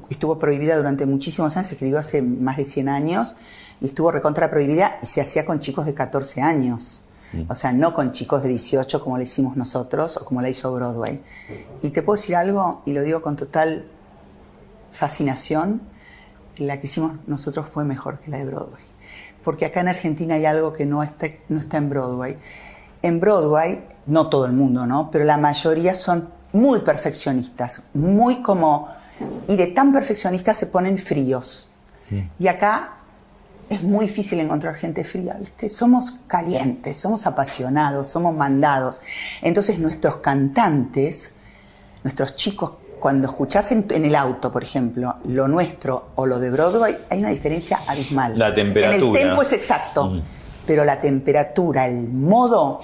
[0.10, 3.36] estuvo prohibida durante muchísimos años, se escribió hace más de 100 años
[3.82, 7.03] y estuvo recontra prohibida y se hacía con chicos de 14 años.
[7.48, 10.72] O sea, no con chicos de 18 como le hicimos nosotros o como la hizo
[10.74, 11.22] Broadway.
[11.82, 13.88] Y te puedo decir algo, y lo digo con total
[14.92, 15.82] fascinación,
[16.58, 18.84] la que hicimos nosotros fue mejor que la de Broadway.
[19.44, 22.38] Porque acá en Argentina hay algo que no está, no está en Broadway.
[23.02, 25.10] En Broadway, no todo el mundo, ¿no?
[25.12, 28.90] Pero la mayoría son muy perfeccionistas, muy como...
[29.48, 31.72] Y de tan perfeccionistas se ponen fríos.
[32.38, 33.03] Y acá
[33.70, 35.70] es muy difícil encontrar gente fría, ¿viste?
[35.70, 39.02] Somos calientes, somos apasionados, somos mandados.
[39.42, 41.36] Entonces nuestros cantantes,
[42.04, 46.52] nuestros chicos, cuando escuchás en, en el auto, por ejemplo, lo nuestro o lo de
[46.52, 48.38] Broadway, hay una diferencia abismal.
[48.38, 48.96] La temperatura.
[48.96, 50.22] En el tempo es exacto,
[50.66, 52.82] pero la temperatura, el modo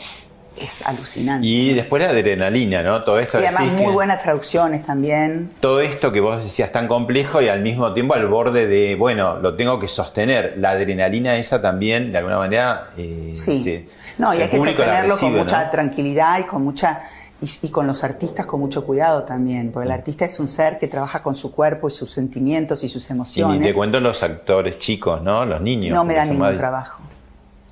[0.61, 1.45] es alucinante.
[1.47, 3.03] Y después la adrenalina, ¿no?
[3.03, 5.51] Todo esto Y además decís muy que- buenas traducciones también.
[5.59, 9.39] todo esto que vos decías tan complejo y al mismo tiempo al borde de, bueno,
[9.39, 10.55] lo tengo que sostener.
[10.57, 13.61] La adrenalina esa también, de alguna manera, eh, Sí.
[13.63, 13.87] se-
[14.17, 15.71] No, y hay que sostenerlo con mucha ¿no?
[15.71, 17.01] tranquilidad y con mucha
[17.41, 20.77] y, y con los artistas con mucho cuidado también, porque el artista es un ser
[20.77, 23.65] que trabaja con su cuerpo y sus sentimientos y sus Y ni emociones.
[23.65, 25.45] te cuento los actores chicos, ¿no?
[25.45, 25.95] Los niños.
[25.95, 26.99] no me dan ningún trabajo.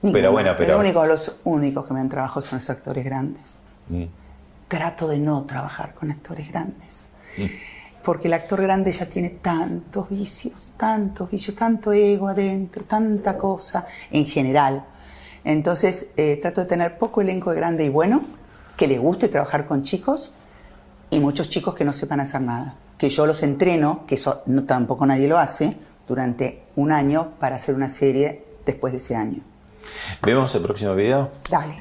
[0.02, 0.32] Pero Ninguno.
[0.32, 3.64] bueno, pero- El único- los únicos que me dan trabajo son los actores grandes.
[3.90, 4.04] Mm.
[4.68, 7.12] Trato de no trabajar con actores grandes.
[7.38, 7.46] Mm.
[8.04, 13.86] Porque el actor grande ya tiene tantos vicios, tantos vicios, tanto ego adentro, tanta cosa
[14.12, 14.86] en general.
[15.44, 18.24] Entonces eh, trato de tener poco elenco de grande y bueno,
[18.78, 20.36] que le guste trabajar con chicos
[21.10, 22.76] y muchos chicos que no sepan hacer nada.
[22.98, 25.78] Que yo los entreno, que eso no, tampoco nadie lo hace,
[26.08, 29.42] durante un año para hacer una serie después de ese año.
[30.22, 31.32] ¿Vemos el próximo video?
[31.50, 31.76] Dale.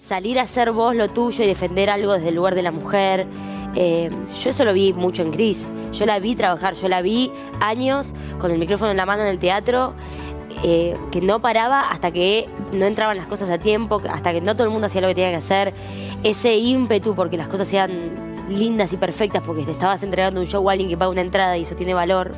[0.00, 3.26] salir a hacer vos lo tuyo y defender algo desde el lugar de la mujer.
[3.74, 4.10] Eh,
[4.42, 5.68] yo eso lo vi mucho en Cris.
[5.92, 7.30] Yo la vi trabajar, yo la vi
[7.60, 9.92] años con el micrófono en la mano en el teatro,
[10.64, 14.54] eh, que no paraba hasta que no entraban las cosas a tiempo, hasta que no
[14.54, 15.74] todo el mundo hacía lo que tenía que hacer.
[16.24, 20.66] Ese ímpetu porque las cosas sean lindas y perfectas, porque te estabas entregando un show
[20.68, 22.32] a alguien que paga una entrada y eso tiene valor.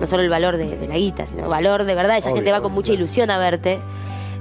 [0.00, 2.16] No solo el valor de, de la guita, sino valor de verdad.
[2.18, 3.78] Esa Obvio, gente va con obvio, mucha ilusión a verte.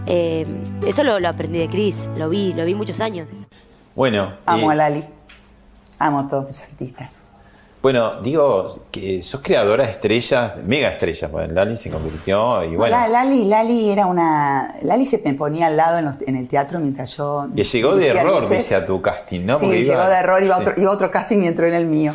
[0.07, 0.45] Eh,
[0.85, 3.27] eso lo, lo aprendí de Chris, lo vi, lo vi muchos años.
[3.95, 5.03] Bueno, Amo eh, a Lali.
[5.99, 7.25] Amo a todos mis artistas.
[7.83, 11.31] bueno, digo que sos creadora de estrellas, mega estrellas.
[11.31, 14.75] Bueno, Lali se convirtió y bueno, La- Lali, Lali era una.
[14.81, 17.47] Lali se me ponía al lado en, los- en el teatro mientras yo.
[17.55, 18.57] que llegó de error, luces.
[18.57, 19.59] dice a tu casting, ¿no?
[19.59, 20.61] sí, Porque iba- llegó de error, iba, sí.
[20.63, 22.13] otro, iba a otro casting y entró en el mío.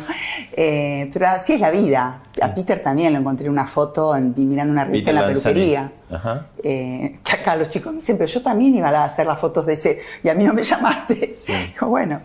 [0.59, 2.21] Eh, pero así es la vida.
[2.41, 5.27] A Peter también lo encontré en una foto en- mirando una revista Peter en la
[5.27, 5.91] peluquería.
[6.11, 6.47] Ajá.
[6.63, 9.65] Eh, que acá los chicos me dicen, pero yo también iba a hacer las fotos
[9.65, 11.35] de ese y a mí no me llamaste.
[11.47, 12.21] Digo, bueno,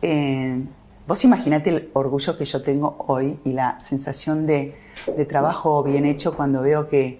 [0.00, 0.60] eh,
[1.06, 4.74] vos imaginate el orgullo que yo tengo hoy y la sensación de,
[5.16, 7.18] de trabajo bien hecho cuando veo que,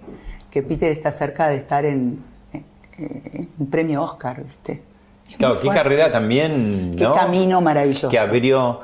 [0.49, 2.23] que Peter está cerca de estar en,
[2.53, 2.63] eh,
[2.97, 4.81] en un premio Oscar, ¿viste?
[5.37, 7.13] Claro, qué carrera también, Qué ¿no?
[7.15, 8.09] camino maravilloso.
[8.09, 8.81] Que abrió.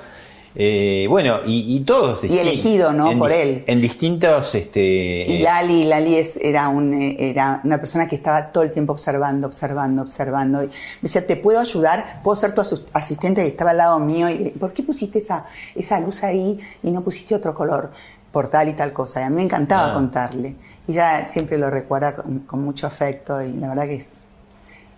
[0.62, 2.22] Eh, bueno, y, y todos.
[2.26, 3.10] Y elegido, ¿no?
[3.10, 3.64] en Por él.
[3.66, 4.53] En distintos.
[4.53, 8.64] Este, Y eh, Lali, Lali es, era, un, eh, era una persona que estaba todo
[8.66, 10.62] el tiempo observando, observando, observando.
[10.62, 12.22] Y me decía, ¿te puedo ayudar?
[12.24, 13.45] ¿Puedo ser tu asistente?
[13.45, 14.30] Y estaba al lado mío.
[14.30, 15.45] Y, ¿Por qué pusiste esa,
[15.76, 17.91] esa luz ahí y no pusiste otro color?
[18.34, 19.22] Por tal y tal cosa.
[19.22, 19.93] Y a mí me encantaba Ah.
[19.93, 20.55] contarle.
[20.89, 24.10] Y ella siempre lo recuerda con, con mucho afecto y la verdad que es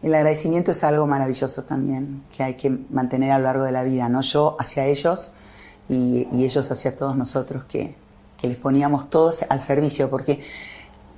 [0.02, 3.84] El agradecimiento es algo maravilloso también, que hay que mantener a lo largo de la
[3.84, 5.34] vida, no yo hacia ellos
[5.92, 7.96] y, y ellos hacia todos nosotros, que,
[8.38, 10.44] que les poníamos todos al servicio, porque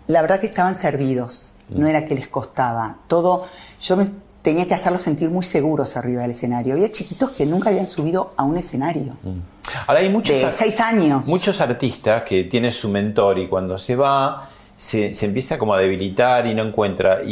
[0.08, 2.98] la verdad que estaban servidos, no era que les costaba.
[3.08, 3.46] Todo,
[3.80, 4.10] yo me
[4.42, 6.74] tenía que hacerlos sentir muy seguros arriba del escenario.
[6.74, 9.16] Había chiquitos que nunca habían subido a un escenario.
[9.88, 11.26] Ahora hay muchos, De seis años.
[11.26, 14.50] muchos artistas que tienen su mentor y cuando se va
[14.84, 17.22] se, se empieza como a debilitar y no encuentra.
[17.26, 17.32] Y,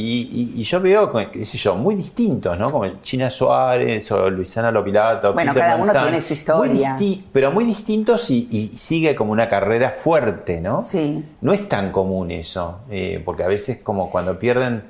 [0.56, 2.72] y- y yo veo, qué sé yo, muy distintos, ¿no?
[2.72, 5.34] Como China Suárez o Luisana Lopilato.
[5.34, 6.94] Bueno, Peter cada uno tiene su historia.
[6.94, 10.82] Muy pero muy distintos y, y sigue como una carrera fuerte, ¿no?
[10.82, 11.26] Sí.
[11.42, 14.84] No es tan común eso, eh, porque a veces como cuando pierden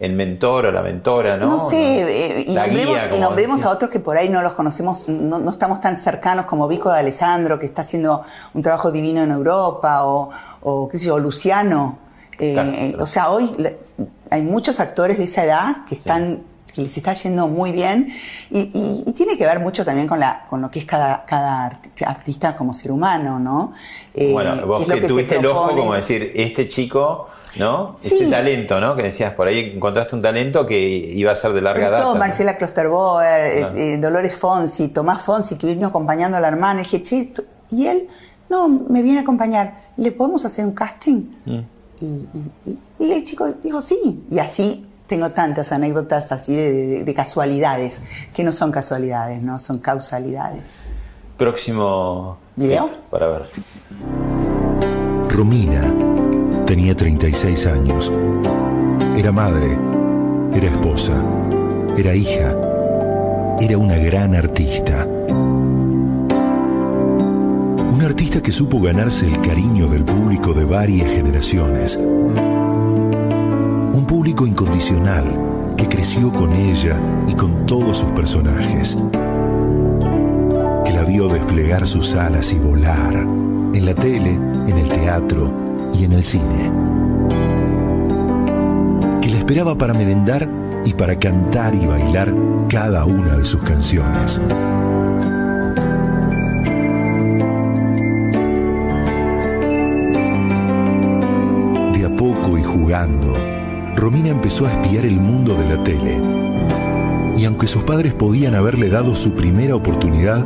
[0.00, 1.46] el mentor o la mentora, ¿no?
[1.46, 3.66] No, sé, eh, y La nombremos, guía, y como nombremos decís.
[3.66, 6.92] a otros que por ahí no los conocemos, no, no estamos tan cercanos como Vico
[6.92, 8.22] de Alessandro, que está haciendo
[8.54, 10.30] un trabajo divino en Europa, o,
[10.62, 11.98] o qué sé yo, Luciano.
[12.38, 13.50] Eh, Claro, eh, O sea, hoy
[14.30, 16.42] hay muchos actores de esa edad que están
[16.72, 18.12] que les está yendo muy bien
[18.50, 21.24] y, y- y tiene que ver mucho también con, la, con lo que es cada,
[21.24, 23.72] cada arti- artista como ser humano, ¿no?
[24.14, 27.28] Eh, Bueno, vos que, tuviste el ojo como decir, este chico,
[27.58, 27.94] ¿no?
[27.96, 28.14] Sí.
[28.14, 28.94] Ese talento, ¿no?
[28.96, 32.02] Que decías, por ahí encontraste un talento que iba a ser de larga Pero data.
[32.04, 32.20] todo, ¿no?
[32.20, 36.80] Marcela Klosterboer, eh, eh, Dolores Fonsi, Tomás Fonsi, que vino acompañando a la hermana.
[36.80, 37.32] Y dije, che,
[37.70, 38.06] y él,
[38.48, 39.74] no, me viene a acompañar.
[39.96, 41.22] ¿Le podemos hacer un casting?
[41.44, 41.58] Mm.
[42.00, 44.24] Y, y- y- y el chico dijo, sí.
[44.30, 48.02] Y así tengo tantas anécdotas así de, de- de casualidades,
[48.32, 50.80] que no son casualidades, no son causalidades.
[51.36, 52.90] Próximo ¿Video?
[53.10, 53.50] para ver.
[55.28, 55.94] Romina
[56.68, 58.12] tenía 36 años.
[59.16, 59.78] Era madre,
[60.54, 61.14] era esposa,
[61.96, 62.54] era hija,
[63.58, 65.06] era una gran artista.
[67.90, 71.96] Una artista que supo ganarse el cariño del público de varias generaciones.
[71.96, 72.44] Un
[74.06, 75.24] público incondicional
[75.74, 78.98] que creció con ella y con todos sus personajes.
[80.84, 86.04] Que la vio desplegar sus alas y volar en la tele, en el teatro y
[86.04, 86.70] en el cine.
[89.20, 90.48] Que la esperaba para merendar
[90.84, 92.34] y para cantar y bailar
[92.68, 94.40] cada una de sus canciones.
[101.92, 103.34] De a poco y jugando,
[103.96, 106.20] Romina empezó a espiar el mundo de la tele.
[107.36, 110.44] Y aunque sus padres podían haberle dado su primera oportunidad,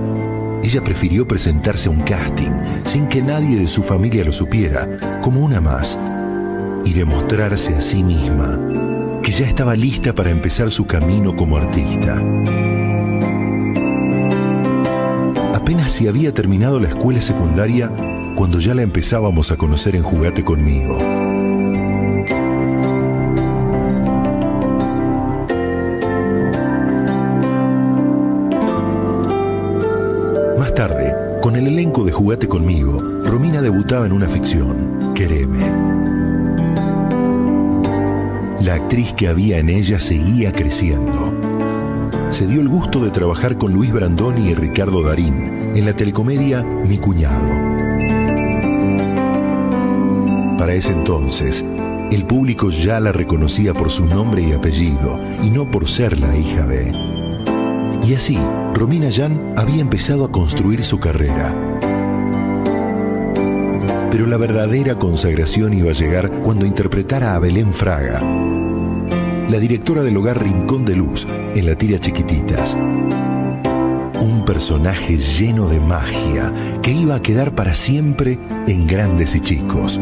[0.62, 2.52] ella prefirió presentarse a un casting
[2.86, 5.98] sin que nadie de su familia lo supiera, como una más,
[6.84, 8.58] y demostrarse a sí misma
[9.22, 12.20] que ya estaba lista para empezar su camino como artista.
[15.54, 17.90] Apenas si había terminado la escuela secundaria
[18.34, 20.98] cuando ya la empezábamos a conocer en Jugate conmigo.
[31.62, 35.60] El elenco de Jugate conmigo, Romina debutaba en una ficción, Quereme.
[38.60, 41.32] La actriz que había en ella seguía creciendo.
[42.30, 46.62] Se dio el gusto de trabajar con Luis Brandoni y Ricardo Darín en la telecomedia
[46.62, 47.48] Mi cuñado.
[50.58, 51.64] Para ese entonces,
[52.10, 56.36] el público ya la reconocía por su nombre y apellido y no por ser la
[56.36, 56.92] hija de.
[58.04, 58.36] Y así,
[58.74, 61.54] Romina Yan había empezado a construir su carrera.
[64.10, 70.16] Pero la verdadera consagración iba a llegar cuando interpretara a Belén Fraga, la directora del
[70.16, 72.74] hogar Rincón de Luz en la tira Chiquititas.
[72.74, 76.52] Un personaje lleno de magia
[76.82, 80.00] que iba a quedar para siempre en Grandes y Chicos.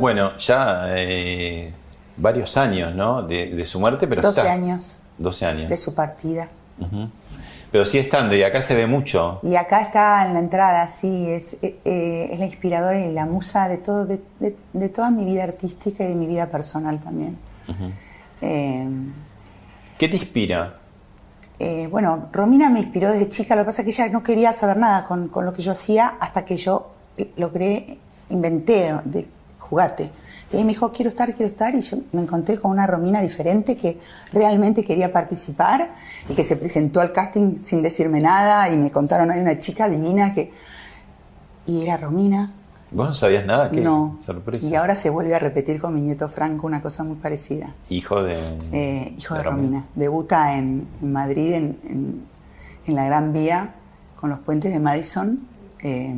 [0.00, 1.72] Bueno, ya eh,
[2.18, 3.22] varios años, ¿no?
[3.22, 4.52] De, de su muerte, pero 12 está.
[4.52, 5.68] años 12 años.
[5.70, 6.48] de su partida.
[7.70, 9.40] Pero sigue estando y acá se ve mucho.
[9.42, 13.26] Y acá está en la entrada, sí, es, eh, eh, es la inspiradora y la
[13.26, 16.98] musa de, todo, de, de- de toda mi vida artística y de mi vida personal
[17.00, 17.36] también.
[18.40, 18.88] Eh,
[19.98, 20.74] ¿Qué te inspira?
[21.58, 24.52] eh, bueno, Romina me inspiró desde chica, lo que pasa es que ella no quería
[24.52, 26.92] saber nada con, con lo que yo hacía hasta que yo
[27.36, 27.98] logré,
[28.30, 29.26] inventé de
[29.58, 30.08] jugate.
[30.52, 33.76] Y me dijo, quiero estar, quiero estar, y yo me encontré con una Romina diferente
[33.76, 33.98] que
[34.32, 35.90] realmente quería participar
[36.26, 39.88] y que se presentó al casting sin decirme nada y me contaron, hay una chica
[39.88, 40.50] divina que...
[41.66, 42.50] Y era Romina.
[42.90, 43.70] ¿Vos no sabías nada?
[43.70, 44.16] ¿Qué No.
[44.24, 44.66] sorpresa?
[44.66, 47.74] Y ahora se vuelve a repetir con mi nieto Franco una cosa muy parecida.
[47.90, 48.34] Hijo de...
[48.72, 49.66] Eh, hijo de, De Romina.
[49.66, 49.86] Romina.
[49.94, 52.26] Debuta en, en Madrid, en, en-
[52.86, 53.74] en la Gran Vía,
[54.18, 55.40] con los puentes de Madison.
[55.82, 56.16] Eh,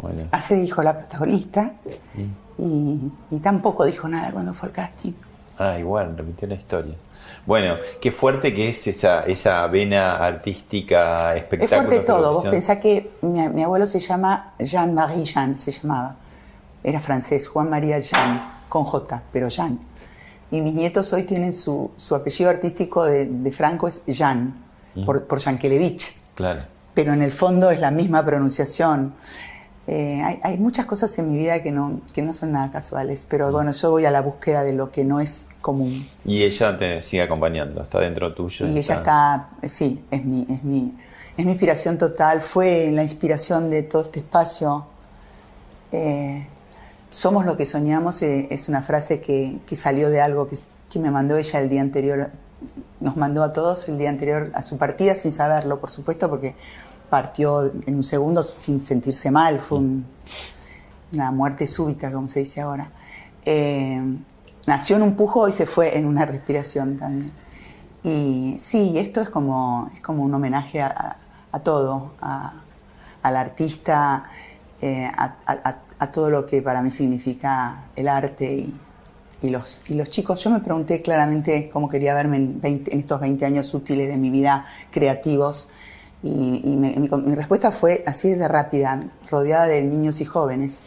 [0.00, 0.22] Bueno.
[0.64, 1.72] Hijo la protagonista
[2.58, 5.12] y, y tampoco dijo nada cuando fue al casting.
[5.58, 6.94] Ah, igual, repitió la historia.
[7.46, 11.88] Bueno, qué fuerte que es esa, esa vena artística, Es espectáculo.
[11.88, 12.32] fuerte todo.
[12.34, 16.16] Vos pensás que mi, mi abuelo se llama Jean-Marie Jean, se llamaba.
[16.82, 19.78] Era francés, Juan María Jean, con J, pero Jean.
[20.50, 24.54] Y mis nietos hoy tienen su, su apellido artístico de, de Franco, es Jean,
[25.04, 26.16] por, por Yankelevich.
[26.34, 26.62] Claro.
[26.94, 29.12] Pero en el fondo es la misma pronunciación.
[29.92, 33.26] Eh, hay, hay muchas cosas en mi vida que no, que no son nada casuales,
[33.28, 36.08] pero bueno, yo voy a la búsqueda de lo que no es común.
[36.24, 38.68] Y ella te sigue acompañando, está dentro tuyo.
[38.68, 40.96] Y ella está, sí, es mi, es mi,
[41.36, 44.86] es mi inspiración total, fue la inspiración de todo este espacio.
[45.90, 46.46] Eh,
[47.10, 50.56] somos lo que soñamos, eh, es una frase que, que salió de algo que,
[50.88, 52.30] que me mandó ella el día anterior,
[53.00, 56.54] nos mandó a todos el día anterior a su partida sin saberlo, por supuesto, porque
[57.10, 60.06] partió en un segundo sin sentirse mal, fue un-
[61.12, 62.90] una muerte súbita, como se dice ahora.
[63.44, 64.00] Eh,
[64.66, 67.32] nació en un pujo y se fue en una respiración también.
[68.02, 71.16] Y sí, esto es como, es como un homenaje a,
[71.64, 72.52] todo, a-
[73.22, 74.24] al artista,
[74.80, 78.80] eh, a, a- a- a todo lo que para mí significa el arte y,
[79.42, 80.42] y los, y los chicos.
[80.44, 84.16] Yo me pregunté claramente cómo quería verme en, 20 en estos 20 años útiles de
[84.16, 85.68] mi vida creativos.
[86.22, 89.00] Y, y me- mi, mi respuesta fue así de rápida,
[89.30, 90.82] rodeada de niños y jóvenes.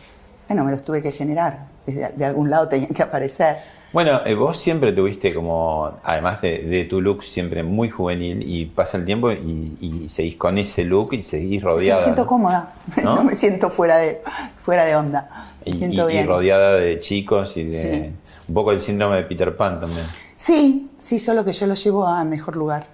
[0.48, 3.58] Bueno, me los tuve que generar, desde de algún lado tenían que aparecer.
[3.94, 8.66] Bueno, eh, vos siempre tuviste como, además de, de tu look siempre muy juvenil, y
[8.66, 12.00] pasa el tiempo y, y seguís con ese look y seguís rodeada.
[12.00, 12.74] Me siento cómoda,
[13.04, 13.16] ¿No?
[13.18, 13.24] ¿No?
[13.24, 14.22] me siento fuera de,
[14.62, 15.30] fuera de onda.
[15.66, 16.28] Me Y, siento y- y bien.
[16.28, 18.12] rodeada de chicos y de Sí.
[18.48, 20.06] un poco el síndrome de Peter Pan también.
[20.36, 22.88] Sí, sí, solo que yo lo llevo a mejor lugar.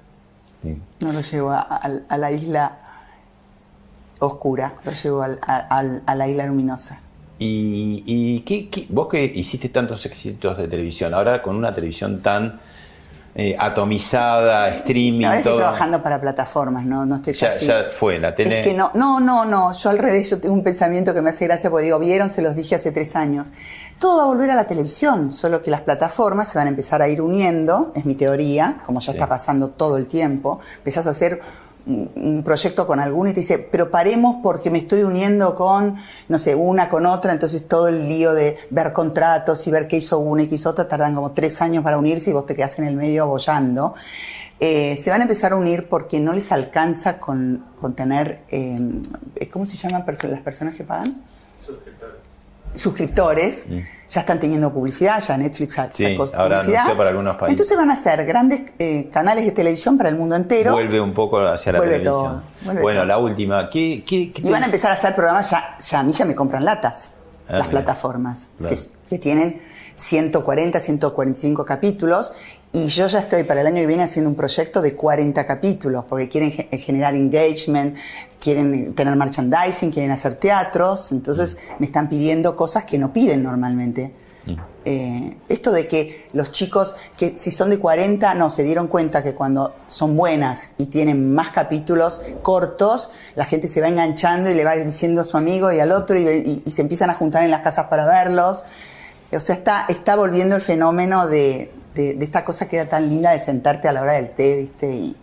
[0.63, 0.77] Sí.
[0.99, 2.77] No lo llevo a, a- a la isla
[4.19, 6.99] oscura, lo llevo al- a, a la isla luminosa.
[7.37, 12.21] Y, y qué- qué- vos que hiciste tantos éxitos de televisión, ahora con una televisión
[12.21, 12.59] tan
[13.35, 15.61] eh, atomizada, streaming, Ahora estoy todo.
[15.61, 18.59] trabajando para plataformas, no, no estoy Ya, casi- ya fue, la tele.
[18.59, 21.29] Es que no, no, no, no, yo al revés, yo tengo un pensamiento que me
[21.29, 23.51] hace gracia porque digo, vieron, se los dije hace tres años.
[23.99, 27.01] Todo va a volver a la televisión, solo que las plataformas se van a empezar
[27.01, 29.17] a ir uniendo, es mi teoría, como ya Sí.
[29.17, 30.59] está pasando todo el tiempo.
[30.77, 31.41] Empezás a hacer
[31.85, 35.95] un, proyecto con alguno y te dice, pero paremos porque me estoy uniendo con,
[36.27, 39.97] no sé, una con otra, entonces todo el lío de ver contratos y ver qué
[39.97, 42.55] hizo una y qué hizo otra, tardan como tres años para unirse y vos te
[42.55, 43.95] quedás en el medio abollando.
[44.61, 49.01] Eh, se van a empezar a unir porque no les alcanza con, con tener, eh,
[49.51, 51.21] ¿cómo se llaman perso- las personas que pagan?
[51.65, 52.18] Suscriptores.
[54.11, 55.89] Ya están teniendo publicidad, ya Netflix sa- Mm.
[55.93, 56.79] Sí, sacó ahora publicidad.
[56.81, 57.51] anunció para algunos países.
[57.51, 60.71] Entonces van a ser grandes eh, canales de televisión para el mundo entero.
[60.71, 62.23] Vuelve un poco hacia la Vuelve televisión.
[62.25, 63.07] todo, vuelve bueno, todo.
[63.07, 63.69] la última.
[63.69, 66.25] ¿Qué, qué, qué Y van a empezar a hacer programas, ya, ya a mí ya
[66.25, 67.11] me compran latas,
[67.47, 67.81] Ah, las mira.
[67.81, 68.75] plataformas, Claro.
[68.75, 69.61] que, que tienen
[69.93, 72.33] 140, 145 capítulos,
[72.71, 76.05] y yo ya estoy para el año que viene haciendo un proyecto de 40 capítulos,
[76.07, 77.95] porque quieren ge- generar engagement,
[78.39, 84.13] quieren tener merchandising, quieren hacer teatros, entonces me están pidiendo cosas que no piden normalmente.
[84.85, 89.21] Eh, esto de que los chicos, que si son de 40, no, se dieron cuenta
[89.21, 94.55] que cuando son buenas y tienen más capítulos cortos, la gente se va enganchando y
[94.55, 97.13] le va diciendo a su amigo y al otro y, y- y se empiezan a
[97.15, 98.63] juntar en las casas para verlos.
[99.31, 103.09] O sea, está, está volviendo el fenómeno de, de- de esta cosa que era tan
[103.09, 104.89] linda de sentarte a la hora del té, ¿viste?
[104.91, 105.15] Y,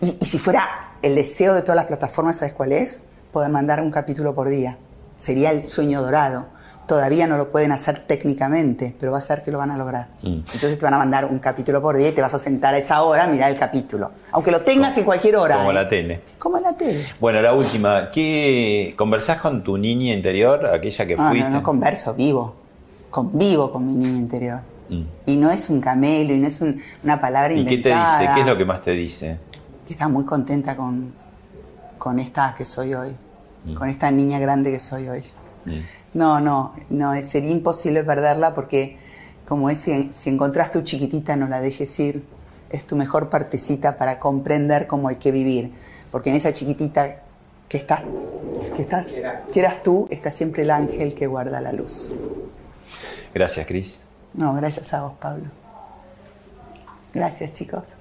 [0.00, 0.62] y- y si fuera
[1.02, 3.02] el deseo de todas las plataformas, ¿sabes cuál es?
[3.32, 4.76] Poder mandar un capítulo por día.
[5.16, 6.46] Sería el sueño dorado.
[6.86, 10.08] Todavía no lo pueden hacer técnicamente, pero va a ser que lo van a lograr.
[10.22, 10.40] Mm.
[10.52, 12.78] Entonces te van a mandar un capítulo por día y te vas a sentar a
[12.78, 14.10] esa hora a mirar el capítulo.
[14.32, 15.56] Aunque lo tengas en cualquier hora.
[15.58, 15.74] Como ¿eh?
[15.74, 16.20] la tele.
[16.38, 17.06] Como la tele.
[17.20, 18.10] Bueno, la última.
[18.10, 21.48] ¿Qué conversás con tu niña interior, aquella que No, fuiste?
[21.48, 22.56] no, no converso, vivo.
[23.10, 24.60] Convivo con mi niña interior.
[24.90, 25.02] Mm.
[25.26, 28.20] Y no es un camelo y no es un- una palabra ¿Y qué te inventada.
[28.20, 28.32] dice?
[28.34, 29.38] ¿Qué es lo que más te dice?
[29.86, 31.12] que está muy contenta con,
[31.98, 33.10] con esta que soy hoy,
[33.64, 33.74] Mm.
[33.74, 35.22] con esta niña grande que soy hoy.
[35.64, 35.78] Mm.
[36.14, 38.98] No, no, no, sería imposible perderla porque
[39.48, 42.24] como es, si, si encontrás tu chiquitita no la dejes ir,
[42.70, 45.72] es tu mejor partecita para comprender cómo hay que vivir,
[46.12, 47.22] porque en esa chiquitita
[47.68, 48.02] que estás,
[48.76, 49.14] que estás,
[49.52, 52.10] que eras tú, está siempre el ángel que guarda la luz.
[53.34, 54.04] Gracias, Cris.
[54.34, 55.44] No, gracias a vos, Pablo.
[57.12, 57.96] Gracias, chicos.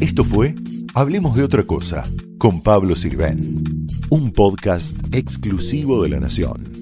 [0.00, 0.54] Esto fue
[0.94, 2.04] Hablemos de otra cosa
[2.36, 6.81] con Pablo Sirven, un podcast exclusivo de la Nación.